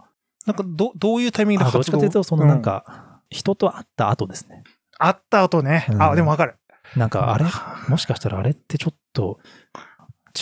[0.46, 4.64] なんかど、どういうタイミングであどっちかというと、そのうんなんか、人と会った後ですね。
[4.98, 5.86] 会った後ね。
[5.90, 6.56] うんあ、でもわかる。
[6.96, 7.46] なんか、あれ？
[7.90, 9.40] もしかしたらあれってちょっと、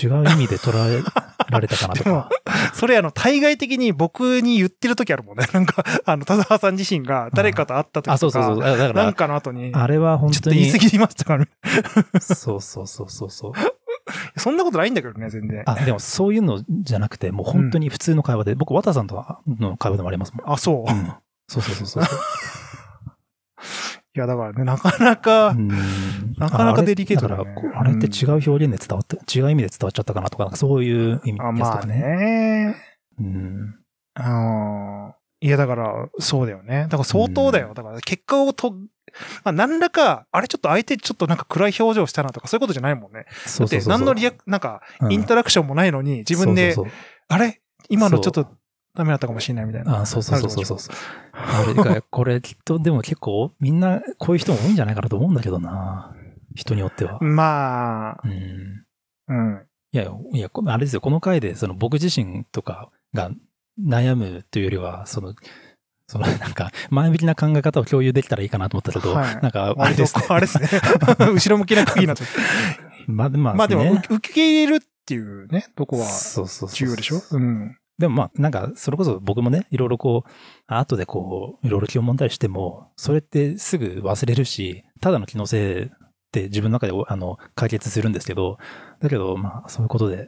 [0.02, 1.02] 違う意味で捉え
[1.50, 2.30] られたかなとか。
[2.74, 5.46] それあの、対外的に僕に言ってる時あるもんね。
[5.54, 8.60] なんか、あの、田沢さん自身が誰かと会った時とか、あ、そうそうそう。
[8.60, 10.62] だかなんら、かの後に、あれは本ちょっと当に。
[10.62, 11.52] 言い過ぎましたからね。
[12.22, 13.52] そうそうそうそうそう。
[14.38, 15.64] そんなことないんだけどね、全然。
[15.66, 19.26] あ、でもそういうのじゃなくて、もう本当に普通の会話で、僕、渡さんと
[19.60, 20.52] の会話でもありますもん。
[20.54, 20.92] あ、そう。
[20.92, 21.12] うん。
[21.50, 22.04] そうそうそうそう。
[24.18, 25.70] いや、だからね、なかなか、うん
[26.38, 32.00] なかなかデリケートだねあれだからこうあれって違う表現で伝わって、違う意味で伝わっちゃったかなとか、なんかそういう意味あまあですとかね。
[32.00, 32.76] ね。
[33.20, 33.76] うん。
[34.16, 34.22] う
[35.10, 35.14] ん。
[35.40, 36.88] いや、だから、そうだよね。
[36.90, 37.68] だから相当だよ。
[37.68, 38.78] うんだから、結果をと、ま
[39.46, 43.26] あ、何らか、あれちょっと相手ちょっとなんか暗い表情したなとか、そういうことじゃないもんね。
[43.26, 43.92] だって、そうそうそうそう。
[43.92, 46.76] 何のリアク、なんか、インタラクションもないのに、自分で、
[47.28, 47.62] あれ？
[47.90, 48.48] 今のちょっと
[48.98, 50.06] ダメだったかもしれないみたいな。
[50.06, 50.96] そうあ、そうそうそうそうそう。
[51.34, 56.14] あれ、だからこれきっと、でも結構、みんな、こういう人も多いんじゃないかなと思うんだけどな。
[56.56, 57.20] 人によっては。
[57.22, 58.84] まあ、うん。
[59.28, 59.64] うん。
[59.94, 63.32] いやいや、あれですよ、この回で、その僕自身とかが
[63.80, 65.34] 悩むというよりは、その、
[66.10, 70.26] そのなんか、前向きな考え方を共有できたらいいかなと思ったけど、はいなんか、あれですね。
[70.30, 70.68] あれ ですね。
[71.20, 73.12] 後ろ向きな釘になっちゃって。
[73.12, 77.22] まあ、まあ、まあでも、ね受受け入れるっていうね、とこはそうそうそう重要でしょ？
[77.32, 77.78] うん。
[77.98, 80.30] でもまあ、なんか、それこそ僕もね、いろいろこう、
[80.68, 85.90] 後でこう、いろいろ気を問題しても、それってすぐ忘れるし、ただの気のせいっ
[86.32, 88.58] て自分の中であの解決するんですけど、
[89.00, 90.28] だけど、まあ、そういうことで、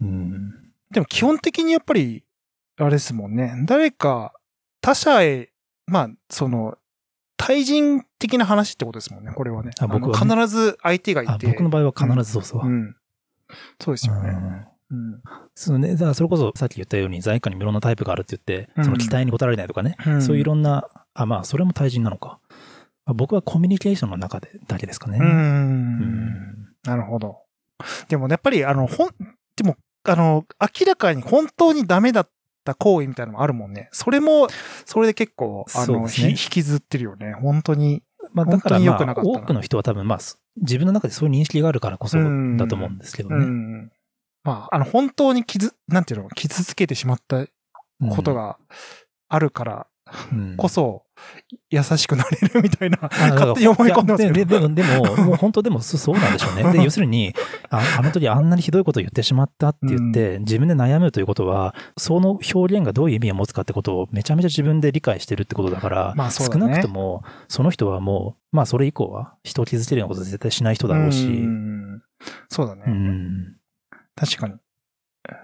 [0.00, 0.50] うん、
[0.90, 2.24] でも基本的にやっぱり、
[2.78, 3.54] あれですもんね。
[3.66, 4.34] 誰か
[4.80, 5.50] 他者へ、
[5.86, 6.76] まあ、その、
[7.36, 9.70] 対人的な話ってことですもんね、これはね。
[9.80, 11.32] あ僕はね必ず相手がいて。
[11.32, 12.66] あ僕の場合は必ずそうそう。
[12.66, 12.96] うん。
[13.80, 14.68] そうですよね。
[14.90, 15.22] うんうん。
[15.54, 22.38] そうね、だからそれこそさっき言ったように在家にいろんなタイプがあるって言って、うんその期待に応えられないとかね、うんそういういろんな、あ、まあ、それも対人なのか。
[23.06, 25.18] まあ僕はコミュニケーションの中でだけですかね。
[25.18, 25.22] う。
[25.22, 27.38] うんんなるほど。
[28.08, 29.10] でもやっぱり、あの、ほん、
[29.56, 32.30] でも、あの、明らかに本当にダメだっ
[32.64, 33.88] た行為みたいなのもあるもんね。
[33.92, 34.48] それも、
[34.84, 37.34] それで結構、あの、ねひ引きずってるよね。
[37.34, 38.02] 本当に。
[38.32, 43.44] まあ、だから、本当に良まあ、くなかったな多くの人は多分、まあ、す自分の中でそういう認識があるからこそうんだと思うんですけどうね。
[43.44, 43.92] ん。
[44.44, 47.46] まあ、あの、本当に傷、なんていうの、傷つけてしまった
[48.10, 48.58] ことが
[49.28, 49.86] あるから
[50.32, 51.04] うんこそ、
[51.70, 54.34] 優しくなれるみたいな、勝手に思い込んでますけど。
[54.34, 56.72] ででも、でも、もう本当でもそ そうなんでしょうね。
[56.72, 57.34] で、要するに、
[57.70, 72.02] ああの時あんなにひどいことを言ってしまったって言って、自分で悩むということは、その表現がどういう意味を持つかってことをめちゃめちゃ自分で理解してるってことだから、まあね少なくとも、その人はもう、まあそれ以降は人を傷つけるようなこと絶対しない人だろうし、うん
[72.48, 72.84] そうだね。
[72.86, 73.57] うん
[74.18, 74.54] 確かに。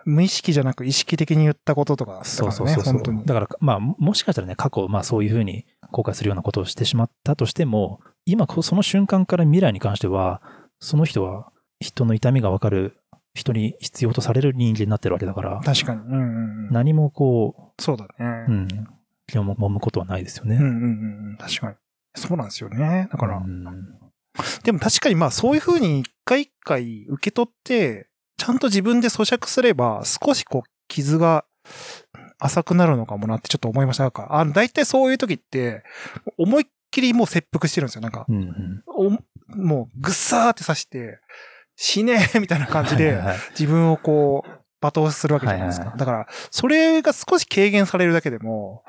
[0.05, 3.25] 無意識じゃなく意識的に言ったこととかね、そうそうそうそう本当に。
[3.27, 10.41] だから、まあ、もしかしたらね、過去、まあそういうふうに後悔するようなことをしてしまったとしても、今、こその瞬間から未来に関しては、
[10.81, 12.97] その人は人の痛みがわかる、
[13.35, 16.01] 人に必要とされる人間になってるわけだから、確かに。
[16.01, 16.71] うんうんうん。
[16.71, 18.47] 何もこそうだね。
[18.49, 18.69] う、うん、
[19.27, 20.57] 気を揉むことはないですよね。
[20.57, 21.37] うんうんうん。
[21.39, 21.75] 確かに。
[22.15, 23.09] そうなんですよね。
[23.11, 23.65] だから、うん
[24.65, 31.45] でも確かにまあそういうふうに一回一回受け取って、ちゃんと自分で咀嚼すれば、少しこう、傷が
[32.39, 34.29] 浅くなるのかもなってちょっと思いましたか。
[34.31, 35.83] あの、大体そういう時って、
[36.37, 38.01] 思いっきりもう切腹してるんですよ。
[38.03, 39.19] なんか、うんうんお
[39.49, 41.21] もうぐっさーって刺して、
[41.77, 43.21] 死ねーみたいな感じで
[43.51, 44.51] 自分をこう、
[44.85, 45.87] 罵倒するわけじゃないですか。
[45.87, 48.85] はいはいだから、それが少し軽減されるだけでも、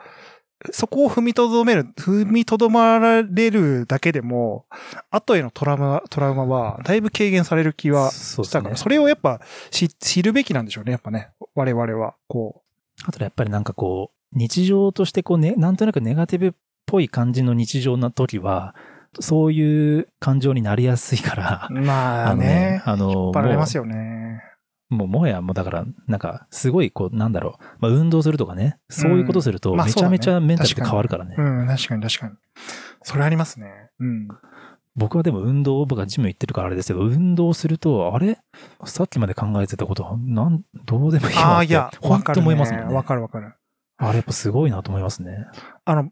[0.71, 4.65] そこを踏みとどめる、踏みとどまられるだけでも、
[5.11, 11.29] 後へのトラウマ、トラウマは、だいぶ軽減される気はしたから、それをやっぱ知知るべきなんでしょうね、やっぱね。
[11.55, 12.61] 我々は、こ
[13.03, 16.51] あとやっぱりなんかこう、日常としてこうね、なんとなくネガティブっ
[16.85, 18.75] ぽい感じの日常の時は、
[19.19, 23.83] そういう感情になりやすいからう。、まああのね、あの、引っ張られますよ。
[23.83, 24.41] よね。
[24.89, 31.35] もうもはやもうだから、なんか、すごいこう、なんだろう、まあ運動するとかね、そういうことすると、まあめちゃめちゃメンタルって変わるからね。
[31.37, 32.33] うん、確かに確かに。
[33.03, 33.89] それありますね。
[33.99, 34.27] うん。
[34.95, 38.39] 僕はでも運動、僕はジム行ってるからあれですけど、運動すると、あれ？
[38.85, 42.39] さっきまで考えてたことは、なん、どうでもいいああ、わって、いや、わ本当。
[42.39, 42.93] 思いますもんね。
[42.93, 43.53] わかるわかる。
[43.97, 45.47] あれやっぱすごいなと思いますね。
[45.83, 46.09] あの、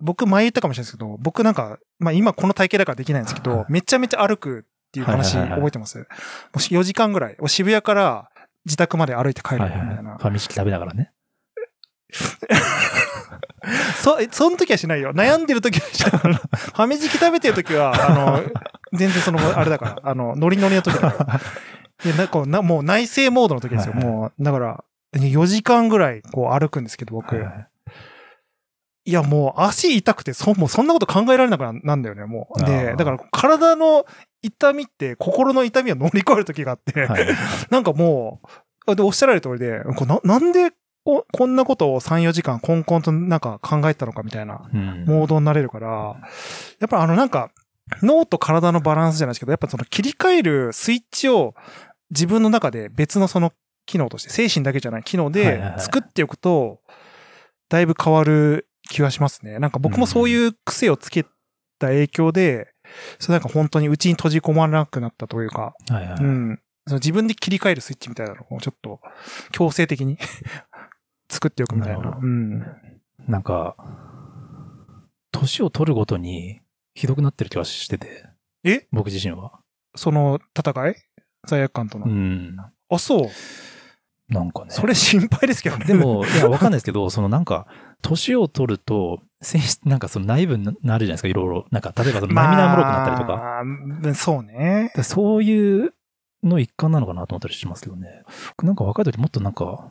[0.00, 5.98] 僕前言ったかもしれないですけど、僕なんか、まあ今この体型だからできないんですけど、めちゃめちゃ歩くっていう話はいはいはい覚えてます？
[5.98, 8.30] もう4時間ぐらい、渋谷から
[8.64, 9.88] 自宅まで歩いて帰るはいはいはい。
[9.88, 10.16] みたいな。
[10.18, 11.12] ファミチキ食べながらね。
[14.02, 15.12] そ、えその時はしないよ。
[15.12, 16.10] 悩んでる時はしない。
[16.34, 18.42] ファミチキ食べてる時は、あの、
[18.92, 21.40] 全然その、あれだから、あの、ノリノリの時だから。
[22.12, 23.92] で、なこうなもう内政モードの時ですよ。
[23.94, 24.84] はいはいもう、だから、
[25.16, 27.34] 4時間ぐらいこう歩くんですけど、僕。
[27.36, 27.67] はいはい
[29.08, 32.62] いや、もう足痛くて、そ、もうそんなこと考えられなくななんだよね、もう。
[32.62, 34.04] あで、ーだから体の
[34.42, 37.26] 痛みって、心の痛みを乗り越える時があって、はい。
[37.70, 38.42] なんかも
[38.86, 40.72] う、で、おっしゃられる通りで、こうななんで
[41.06, 45.04] ここんなことを3、4時間コンコンとなんか考えてたのかみたいなうん。
[45.06, 45.88] モードになれるから、
[46.78, 47.50] やっぱあのなんか、
[48.02, 51.54] 脳と体のバランスじゃないですけど、やっぱその切り替えるスイッチを
[52.10, 53.54] 自分の中で別のその
[53.86, 56.80] 機能として、精神だけじゃない機能はいで作っておくと、
[57.70, 59.58] だいぶ変わる気がしますね。
[59.58, 61.24] なんか僕もそういう癖をつけ
[61.78, 62.72] た影響で、
[63.18, 66.22] それなんか本当にうちに閉じ込まらなくなったというか、はいはい。
[66.22, 66.60] うん。
[66.86, 69.00] その自分で切り替えるスイッチみたいなのをちょっと
[69.52, 70.18] 強制的に
[71.30, 72.10] 作っておくみたいな。
[72.10, 72.66] なうん。
[73.26, 73.76] なんか、
[75.32, 76.62] 年を取るごとに
[76.94, 78.24] ひどくなってる気がしてて。
[78.64, 78.86] え？
[78.90, 79.60] 僕自身は。
[79.94, 80.96] その戦い？
[81.46, 82.06] 罪悪感との。
[82.06, 82.56] うん。
[82.88, 83.28] あ、そう。
[84.28, 84.70] なんかね。
[84.70, 85.86] それ心配ですけどね。
[85.86, 87.66] で、も、いや、わかんないですけど、 そのなんか、
[88.02, 91.66] 年を取ると、性質、なんかその内部になるじゃないですか、いろいろ。
[91.70, 93.62] なんか、例えばその涙もろくなったりとか。
[93.64, 94.92] まあ、そうね。
[94.94, 95.94] でそういう
[96.42, 98.22] の一環なのかなと思ったりしますけどね。
[98.56, 99.88] 僕なんか若い時もっとなんか、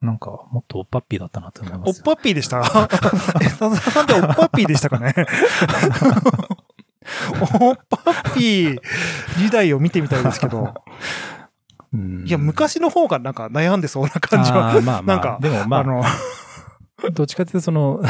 [0.00, 2.04] なんか、もっとおっぱっぴーだったなって思いますよ。
[2.08, 2.58] おっぱっぴーでした？
[2.58, 2.68] え、んっ
[4.06, 5.14] ておっぱっぴーでしたかね？
[7.60, 8.78] おっぱっぴー
[9.38, 10.74] 時代を見てみたいですけど。
[11.94, 14.72] うんいや、昔の方がなんか悩んでそうな感じは。
[14.72, 16.02] まあまあ、なんかでもまあ、あの、
[17.14, 18.02] どっちかっていうとその、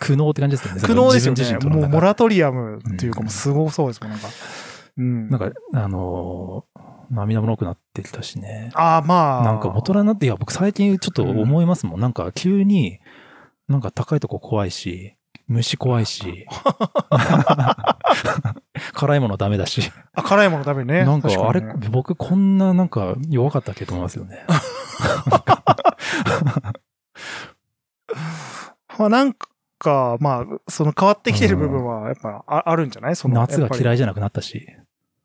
[0.00, 0.80] 苦悩って感じですよね。
[0.80, 1.68] 苦悩ですよね。
[1.68, 4.28] もうモラトリアムっていうかもうすごそうですもん、なんか。
[4.96, 5.30] うん。
[5.30, 8.70] なんか、あのー涙もろくなってきたしね。
[8.74, 9.44] ああ、まあ。
[9.44, 12.00] なんか大人になって、いや、僕最近ちょっと思いますもん。
[12.00, 12.98] なんか急に、
[13.68, 15.14] なんか高いとこ怖いし、
[15.46, 16.46] 虫怖いし、
[18.94, 21.04] 辛いものダメだし、あ、辛いもの食べるね。
[21.04, 24.44] なんかあれね、僕こんななんか弱かったっけと思いますよね。
[28.98, 29.34] まあなん
[29.78, 33.16] か、まあ、その変わってきてる部分は、やっぱああるんじゃない？
[33.16, 33.94] その夏が嫌い。
[33.94, 34.66] いじゃなくなったし、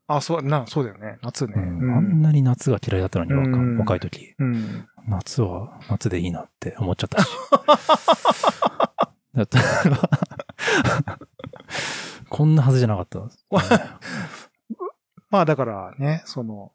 [0.08, 1.18] あ、そう、な、そうだよね。
[1.22, 1.54] 夏ね。
[1.56, 4.34] うんあんなに夏が嫌いだったのに若うん若い時。
[4.38, 4.86] うん。
[5.08, 7.28] 夏は夏でいいなって思っちゃったし。
[9.36, 9.58] だって
[12.30, 13.44] こんなはずじゃなかったんです、
[15.30, 16.72] まあだからね、その、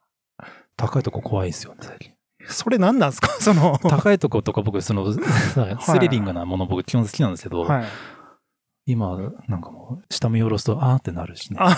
[0.78, 2.12] 高いとこ怖いですよね、最近。
[2.48, 3.30] それ何なんですか？
[3.42, 5.20] その、高いとことか僕、その、ス
[6.00, 7.86] リリングなもの僕基本好きなんですけど、はい。
[8.88, 11.58] 今、なんかもう、下見下ろすと、あーってなるしね。
[11.60, 11.76] あ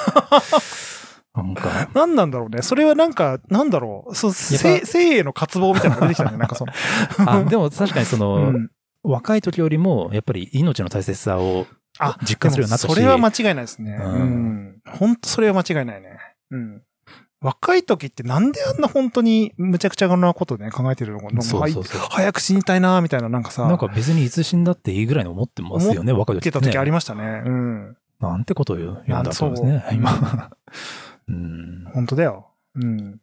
[1.35, 2.61] なんか、何なんだろうね。
[2.63, 4.15] それはなんか、なんだろう。
[4.15, 6.37] そう、生生への渇望みたいなのが出てきたね。
[6.37, 6.73] なんかその。
[7.25, 8.71] あでも確かにその、うん
[9.03, 11.65] 若い時よりも、やっぱり命の大切さを
[11.99, 13.97] あ、実感するようになったし、それは間違いないですね。
[13.99, 14.23] ううん
[14.69, 14.81] ん。
[14.85, 16.17] 本当それは間違いないね。
[16.51, 16.81] うん。
[17.39, 22.01] 若い時ってなんであんな本当にむちゃくちゃなことね、考えてるのかそうそうそう。
[22.09, 27.43] 早く死にたいなみたいな、なんかさ、なんか別にいつ死んだっていいぐらいに思ってますよね、若い時言ってた時ありまましたね。
[27.45, 27.97] うん。
[28.19, 30.49] なんてことを言うんだと思うんですね、今。
[31.29, 31.85] うん。
[31.93, 32.47] 本当だよ。
[32.73, 33.19] うん。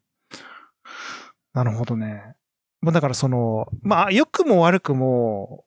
[1.53, 2.37] なるほどね。
[2.81, 5.65] まあだからその、まあ良くも悪くも、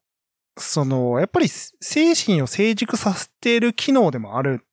[0.58, 4.64] その、やっぱり精神を成熟させている機能でもある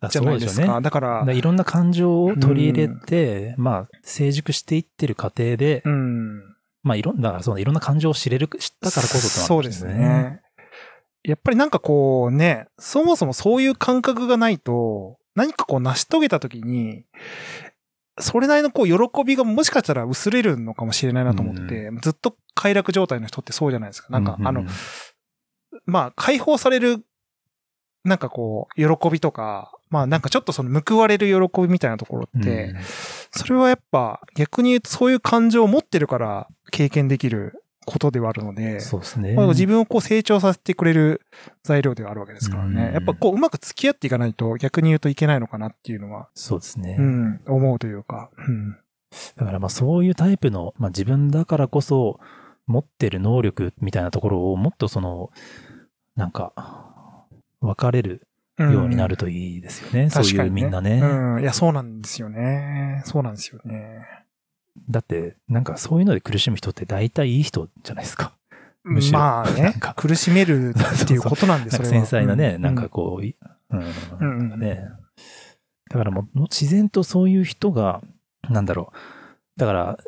[0.00, 0.80] だじゃないですか。
[0.80, 6.42] だからだか、らいろんな感情を取り入れて、まあ、成熟していってる過程で、うん。
[6.82, 10.40] まあ、いろんだからそのいろんな感情を知れる、知ったからこそってのそうではあるんすね。
[11.22, 17.04] やっぱりなんかこうね、そもそもそういう感覚がないと、何かこう成し遂げた時に、
[18.18, 24.08] それなりのこう喜びがもしかしたら薄れるのかもしれないなと思って、ずっと快楽状態の人ってそうじゃないですか。
[24.10, 24.64] なんか、あの
[25.86, 27.04] まあ解放される、
[28.04, 32.76] なんかこう、喜びとか、まあなんかちょっとその報われる喜びみたいなところって、うん。
[33.32, 39.34] それはやっぱ逆に言うとそういう感情を持ってるから経験できることではあるので、そうですね。
[39.34, 41.22] まあ自分をこう成長させてくれる
[41.62, 42.86] 材料ではあるわけですからね。
[42.88, 46.96] うんやっぱこううまく付き合っていかないと逆に言うといけないのかなっていうのは、そうですね。
[46.98, 48.76] うん、思うというか、うん。
[49.36, 52.20] だからまあそういうタイプの、まあ自分だからこそ
[52.66, 55.30] 持ってる能力みたいなところをもっとその、
[56.16, 57.26] なんか、
[57.60, 58.26] 分かれる
[58.58, 60.10] ようになるといいですよね。
[60.10, 61.00] そういうみんなね。
[61.02, 61.40] うん。
[61.42, 63.02] いや、そうなんですよね。
[63.04, 64.23] そうなんですよね。
[64.88, 68.32] だって、なんかそういうので苦しむ人って大体いい人じゃないですか。
[68.82, 72.06] むしろまあね苦しめる っていうことなんで、なんかそれは。
[72.06, 73.34] 繊細なね、うなんかこう、い
[73.70, 74.88] うん、うんうんね。
[75.90, 78.02] だからもう自然とそういう人が、
[78.48, 79.60] なんだろう。
[79.60, 79.98] だから、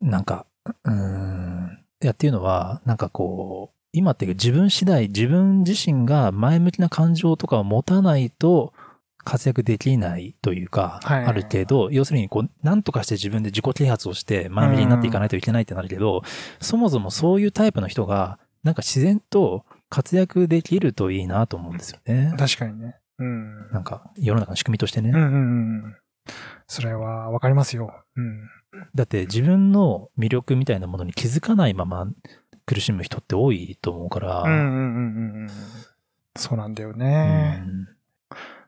[0.00, 0.46] なんか、
[0.84, 8.72] うーん、いやっていうのは、なんかこう、今っていうか自分次第、自分自身が前向きな感情とかを持たないと
[9.24, 16.22] 活躍できないというか、はいある程度、要するにこう、なんとかして自分で自己啓発をして前向きになっていかないといけないってなるけど、
[16.60, 22.34] そもそもそういうタイプの人が、なんか自然と活躍できるといいなと思うんですよね。
[22.38, 22.96] 確かにね。
[23.18, 23.70] うん。
[23.70, 25.10] なんか、世の中の仕組みとしてね。
[25.10, 25.36] うんうんう
[25.88, 25.96] ん。
[26.66, 27.92] それはわかりますよ。
[28.16, 28.40] うん。
[28.94, 32.06] だって自分の魅力みたいなものに気づかないまま
[32.64, 34.42] 苦しむ人って多いと思うから。
[34.42, 34.78] うんうんうんう
[35.40, 35.48] んうん。
[36.36, 37.56] そうなんだようね。
[37.56, 37.88] ん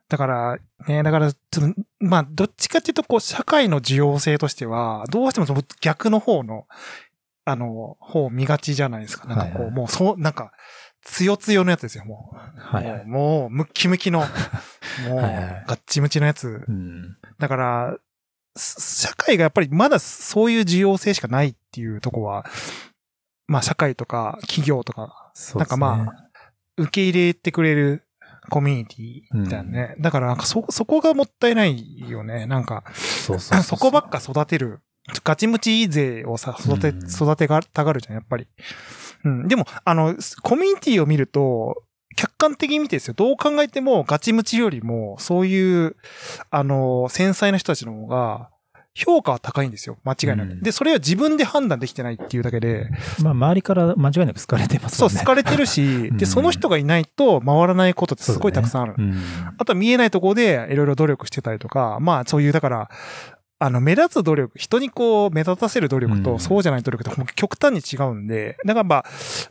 [0.09, 6.67] だから、ね、だから、そのまあ、どっちかっていうと、こう、社会の需要性としては、どうしてもその逆の方の、
[7.45, 9.27] あの、方を見がちじゃないですか。
[9.27, 10.53] なんかこう、はいはいもう、そう、なんか、
[11.03, 12.61] つよつよのやつですよ、もう。
[12.61, 13.07] はいはい。
[13.07, 14.21] もう、ムッキムキの、
[15.09, 16.73] もう、はいはいガッチムチのやつう。
[16.73, 17.17] ん。
[17.39, 17.97] だから、
[18.57, 22.45] す社会がやっぱりまだそういう需要性しかないっていうとこは、
[23.47, 26.31] まあ社会とか企業とかそうなんかまあ
[26.77, 28.04] 受け入れてくれる
[28.51, 29.95] コミュニティみたいなね。
[29.99, 32.47] だからなんかそ、そこがもったいないよね。
[32.47, 34.81] なんか、そうそうそ こばっか育てる。
[35.23, 38.49] ガチムチ勢をさ、育て、うん育てがたがるじゃん、やっぱり。
[39.25, 39.49] うん。
[39.49, 41.83] でも、あの、コミュニティを見ると、
[42.17, 43.15] 客観的に見てですよ。
[43.15, 45.97] どう考えてもガチムチよりも、そういう、
[46.51, 48.51] あの、繊細な人たちの方が、
[48.97, 49.99] 評価は高いんですよ。
[50.05, 50.53] 間違いなく。
[50.53, 52.89] うんで、それは自分で判断できてないっていうだけで、
[53.23, 55.11] まあ周りから間違いなく好かれてますそう。
[55.11, 58.95] 好かれてるし、うんで、その人がいないと回らないことってすごいたくさんある。
[58.97, 59.15] うん。
[59.59, 62.89] あとは見えないところでいろいろ努力してたりとか、まあそういう、だから、
[63.61, 69.05] あの、目立つ努力、人にこう、目立たせる努力と、うんそうじゃない努力って極端に違うんで、だからまあ、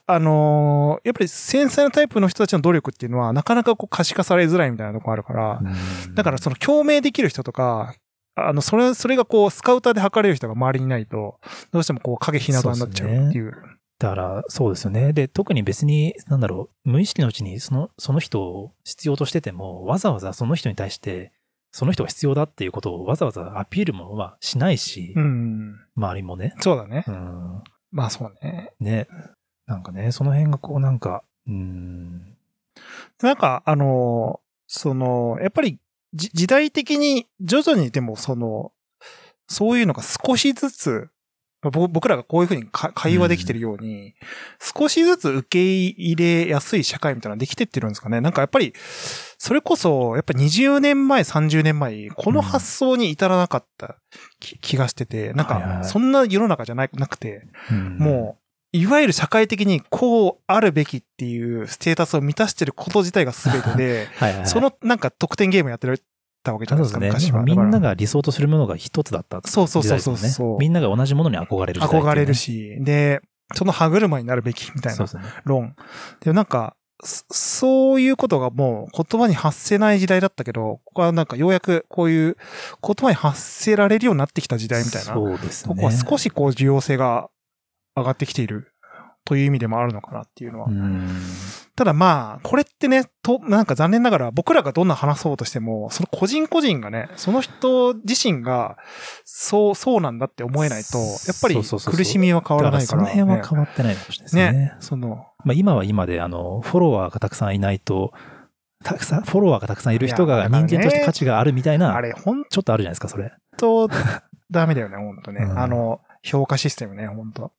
[0.05, 7.95] あのーやっぱり繊細なタイプの人たちの努力っていうのは、なかなかこう可視化されづらいみたいなとこあるから、うんだからその共鳴できる人とか、
[8.35, 11.39] あの、それ、それがこう、スカウターで測れる人が周りにいないと、
[11.71, 13.53] どうしてもこう、影ひな壇になっちゃうっていう。
[13.99, 15.13] だから、そうですよね。
[15.13, 21.31] で、特に別に、なんだろう、無意識のうちにその、その人を必要としてても、わざわざその人に対して、
[21.71, 25.79] その人が必要だっていうことをわざわざアピールもはしないし、うん。
[25.95, 26.55] 周りもね。
[26.59, 27.11] そうだねう。
[27.11, 27.63] ん。
[27.91, 28.71] まあそうね。
[28.79, 29.07] ね。
[29.65, 32.35] なんかね、その辺がこうなんか、うん。
[33.21, 35.79] なんか、あの、その、やっぱり、じ
[36.13, 38.71] 時代的に徐々にでもその、
[39.47, 41.09] そういうのが少しずつ、
[41.71, 44.13] ぼ僕らがこういうふうにか会話できてるように、
[44.59, 48.19] 少しずつ受け入れやすい社会みたいなのができてってるんですかね。
[48.19, 48.73] なんかやっぱり、
[49.37, 53.97] それこそ、やっぱ20年前、30年前、この発想に至らなかった
[54.39, 58.42] 気気がしてて、なんか、そんな世の中じゃななくて、うんもう、
[58.73, 65.87] いわゆる社会的にこうあるべきっていうステータスを満たしてること自体が全てで、 はいはいはい、そのなんか得点ゲームやって
[66.43, 67.07] たわけじゃないですか、ね。
[67.07, 67.43] 昔は。
[67.43, 73.21] みんなが理想とするものが一つだった、そうそうそうそうそうもんねみんなが同じものに憧れるね、ら憧れるし、で、
[73.53, 75.23] その歯車になるべきみたいなそうですね。
[75.45, 75.75] 論。
[76.21, 82.37] で、なんか、そそういうことがもう言葉に発せない時代だったけど、ここはなんかようやくこういう
[82.81, 85.13] 言葉に発せられるようになってきた時代みたいな。
[85.13, 85.75] そうですね。
[85.75, 87.29] ここは少しこう需要性が
[87.95, 88.73] 上がってきている
[89.25, 91.07] という意味でもあるのかなっていうのはうん。
[91.75, 98.77] ただまあ、これってね、と、なんか残念ながら僕らがどんな話そうとしても、その個人個人がね、その人自身が、
[99.23, 103.03] そう、そうなんだって思えないと、やっぱり苦しみは変わらないから。
[103.03, 104.51] だからその辺はね変わってないかもしれないですね。
[104.51, 108.13] ねその、まあ、今は今で、あの、フォロワーがたくさんいないと、
[108.83, 113.31] たくさん、フォロワーがたくさんいる人が人間として価値があるみたいな、あれ、ほんちょっとあるじゃないですか、それ。
[113.57, 113.89] と、
[114.51, 115.43] ダメだよね、ほんとね。
[115.43, 117.51] うんあの、評価システムね、ほんと。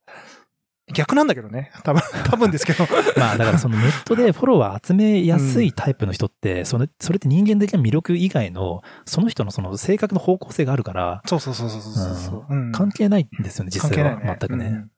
[0.92, 1.70] 逆なんだけどね。
[1.82, 2.86] 多分、 多分ですけど。
[3.16, 12.54] まあだからそのネットでフォロワー集めやすいタイプの人って、それ、それって人間的な魅力以外の、その人のその性格の方向性があるから、そうそうそうそうそうそう。
[12.54, 14.10] うん関係ないんですよね、実際は。
[14.10, 14.38] 関係ないね。
[14.40, 14.66] 全くね。
[14.66, 14.90] うん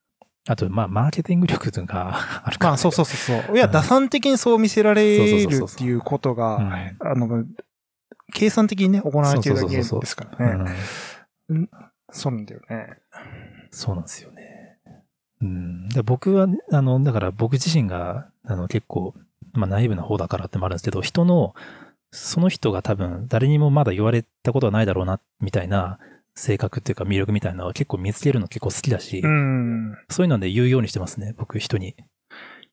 [0.48, 3.56] あと、まあ、マーケティング力というのがあるから、まあ、そうそうそうそう。
[3.56, 5.26] いや、打算的にそう見せられるっ
[5.74, 7.44] ていうことうが、んあの、
[8.32, 10.72] 計算的にね、行われているだけですからね。
[11.48, 11.70] うん
[12.12, 12.98] そうなんだよね。
[13.76, 14.78] そうなんですよね。
[15.42, 15.88] うん。
[15.90, 19.14] で僕は、あの、だから僕自身が、あの、結構、
[19.52, 21.54] まあ、ナイーブな方だからってもあるんですけど、人の、
[22.10, 25.98] その人が多分、誰にもまだ言われたことはないだろうな、みたいな、
[26.34, 29.94] 性格っていうか魅力みたいなのは結構見つけるの結構好きだし、うん。
[30.08, 31.96] そういうので言うようにしてますね、僕人に。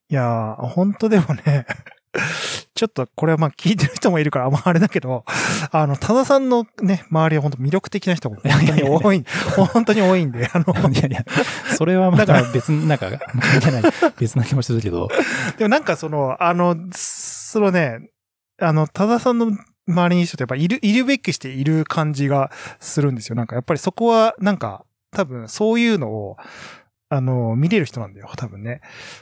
[0.10, 1.66] いやー、本当でもね、
[2.76, 5.26] ちょっとこれはまあ聞いてる人もいるからあんまあれだけど、
[5.72, 9.26] あの、多田さんのね、周りは本当魅力的な人が本当に多い、
[9.74, 11.26] 本当に多いんで、あの、 いやいや、
[11.76, 13.84] それはまた別になんか、関係ない、
[14.20, 15.10] 別な気もするけど、
[15.58, 18.00] でもなんかその、あの、そのね、
[18.60, 19.52] あの、多田さんの
[19.88, 23.36] 周りに人ってやっぱいる、いるべきしている感じがするんですよ。
[23.36, 26.38] なんかやっぱりそこは、なんか、多分そういうのを、
[27.16, 28.82] あの、見れる人なんだよ、多分ね。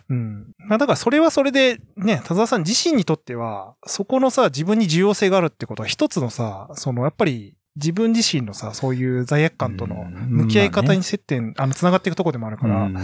[0.09, 0.47] うん。
[0.57, 13.01] まあだからそれはそれで、ね、田沢さん自身にとっては、そこのさ、自分に重要性があるってことは一つのさ、その、やっぱり、自分自身のさ、そういう罪悪感との向き合い方に接点、あの、繋がっていくところでもあるから、うんま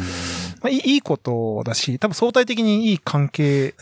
[0.63, 3.75] あ、いいいいことだし、多分相対的にいい関係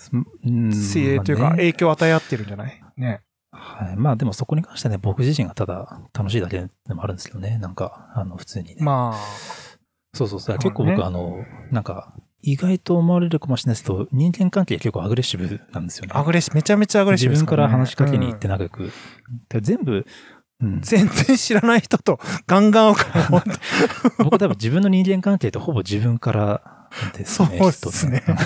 [0.46, 2.84] うん性というかまあね影響を与え合ってるんじゃない？
[2.98, 3.22] ね。
[3.52, 3.96] はい。
[3.96, 7.58] まあでもそこに関してはね、僕自身がただ楽しいだけでもあるんですけどね。
[7.58, 8.78] なんか、あの、普通にね。
[8.82, 9.75] まそう
[10.16, 10.40] そうそう。
[10.40, 16.12] そうね結構僕、あの、なんか、意外と思われるかもしれないですけど、人間関係結構アグレッシブなんですよね。
[16.14, 18.92] あ、アグレッシブ、めちゃめちゃアグレッシ自ブです分から話しかけに行ってうん仲良く。
[19.50, 20.06] で全部、
[20.62, 22.96] うん、全然知らない人と ガンガンを
[24.24, 27.58] 僕多分自分の人間関係ってほぼ自分からですね。
[27.58, 28.38] そうっすね なん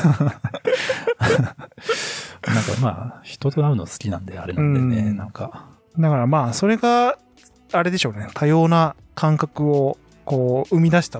[2.63, 5.67] かまあ、人と会うの好きなんであれなんでね、うんなんか。
[5.99, 7.17] だからまあ、それが、
[7.73, 8.27] あれでしょうね。
[8.33, 11.19] 多様な感覚を、こう、生み出した。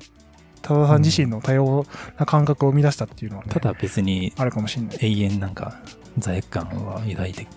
[0.62, 1.86] 多田さん自身の多様
[2.18, 3.52] な感覚を生み出したっていうのはね。
[3.52, 4.98] ただ別にあるかもしれない。
[5.02, 5.80] 永遠なんか
[6.18, 7.48] 罪悪感は抱いて、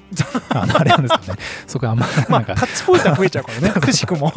[0.50, 1.40] あ のあれなんですよね。
[1.66, 3.70] そこはあんま、まあ、なんか、タッチポイントは増えちゃうからね。
[3.80, 4.32] くしくも。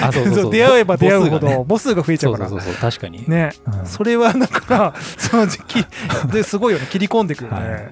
[0.00, 0.52] あ、そうそう。
[0.52, 2.48] 出会えば出会うほど、母数が増えちゃうから。
[2.48, 3.24] そうそうそう、確かに。
[3.28, 3.50] ね。
[3.66, 5.86] うんそれはだから、その時期、
[6.32, 7.68] ですごいよね、切り込んでくるよね。
[7.68, 7.90] はい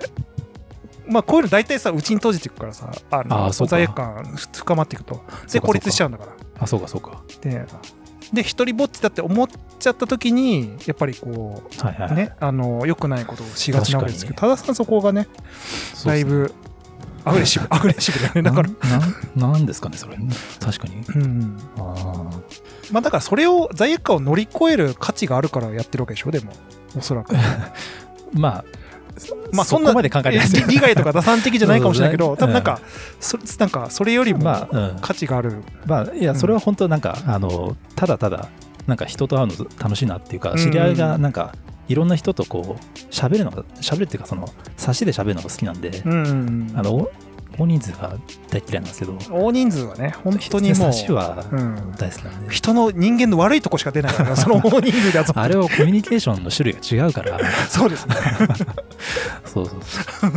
[1.10, 5.24] まあ、こういうの大体さ、うちに閉じていくからさ、あの、罪悪感深まっていくと。
[5.52, 6.32] で、孤立しちゃうんだから。
[6.60, 7.20] あ、そうかそうか。
[7.40, 7.66] で、
[8.32, 12.14] で、一人ぼっちだって思っちゃった時に、やっぱりこう、はいはい。
[12.14, 15.28] ね、あの、良くないことをしがちなわけですけど、確多田さんそこがね、
[16.04, 16.54] だいぶ、
[17.24, 18.42] アグレッシブ、 アグレッシブだよね。
[18.42, 18.70] だから、
[19.38, 20.16] なん、なんですかね、それ。
[20.60, 21.02] 確かに。
[21.16, 21.58] うん。
[21.76, 22.30] あ
[22.92, 26.52] まあ、だからそれを、罪悪感を乗り越える価値があるからやってるわけでしょ、でも。
[26.96, 27.34] おそらく。
[27.34, 27.38] ー
[28.34, 28.64] まあ、
[29.52, 32.80] まあそんなこまで考え利害とか打算的じゃないかもしれないけど、多分なんか、
[33.20, 34.40] そなんかそれよりも。
[35.00, 35.62] 価値がある。
[35.86, 38.48] まあ、いや、それは本当なんか、あの、ただただ、
[38.86, 40.58] なんか人と会うの楽しいなっていうか、うん。
[40.58, 41.54] 知り合いがなんか、
[41.88, 47.10] いろんな人とこう、喋るのが、喋るっていうか、その、差しで喋るのが好きなんで、うんあの、お
[47.60, 48.16] 大人数が
[48.50, 57.38] 大嫌いなんですけど、大人数はね、本当にもう差、しはうん大好きなんで、人の人間の悪いとこしか出ないから、 その大人数で集まってあれをコミュニケーションの種類が違うから、
[57.68, 58.14] そうですね。
[59.44, 60.32] そうそうそう。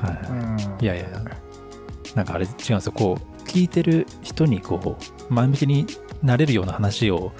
[0.00, 0.84] はい。
[0.84, 1.04] いやいや、
[2.14, 2.92] なんかあれ違うんですよ。
[2.92, 4.96] こう、聞いてる人にこ
[5.28, 5.86] う、前向きに
[6.22, 7.32] なれるような話を、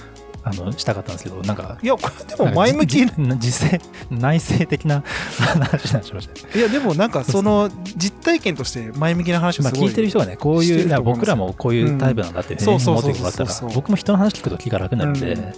[0.45, 3.07] あの、したかったんですけど、なんか、いや、これでも前向き。
[3.39, 3.81] 実際、
[4.11, 5.05] 内省的な
[5.39, 6.59] 話になっちゃいました。
[6.59, 9.89] いや、でもなんかその実体験として前向きな話をますあごい。
[9.89, 11.27] 聞いてる人がね、こういう、ると思うんですよ。
[11.27, 15.53] 僕らもこういうタイプなんだって、ねうん思ってもらったら、僕も人の話聞くと気が楽になるんで、うん。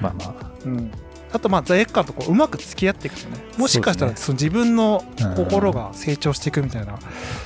[0.00, 0.34] まあま
[0.64, 0.90] うん
[1.32, 5.34] あとまあ罪悪感とこううまく付き合っていくとねもしかしたらそその自分のうん。
[5.34, 6.98] 心が成長していくみたいな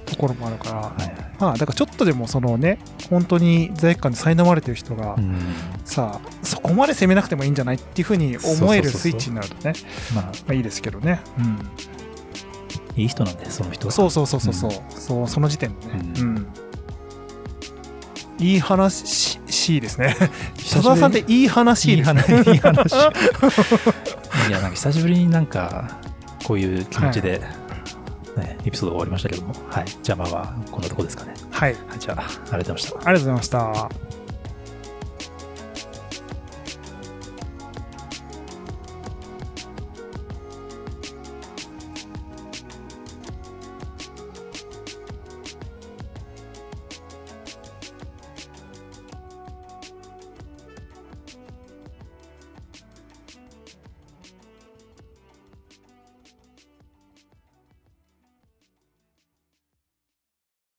[0.05, 1.14] ところもあるから、あ、はい。
[1.39, 2.78] まあだからちょっとでもそのね
[3.11, 5.39] 本当に罪悪感に苛まれてる人が、うん。
[5.84, 9.74] さあそこまで責めなくてもいいんじゃないっていうふうに思えるスイッチになるとね
[10.14, 13.93] まあ、まあいいですけどね、うん、いい人なんで、その人は。
[13.93, 16.47] そうそうそうそうそう,、そうその時点でね、ううん
[18.39, 19.07] いい話
[19.51, 20.14] しですね
[20.57, 22.93] 佐沢さんっていい話いいですね話、いい話。
[24.49, 25.99] いや、なんか久しぶりになんか、
[26.45, 27.41] こういう気持ちで、
[28.37, 29.84] ね、エピソードが終わりましたけども、はい。
[30.03, 31.34] じゃあまあまあ、こんなとこですかね。
[31.51, 32.97] はいはい、じゃあ、ありがとうございました。
[32.97, 34.26] ありがとうございました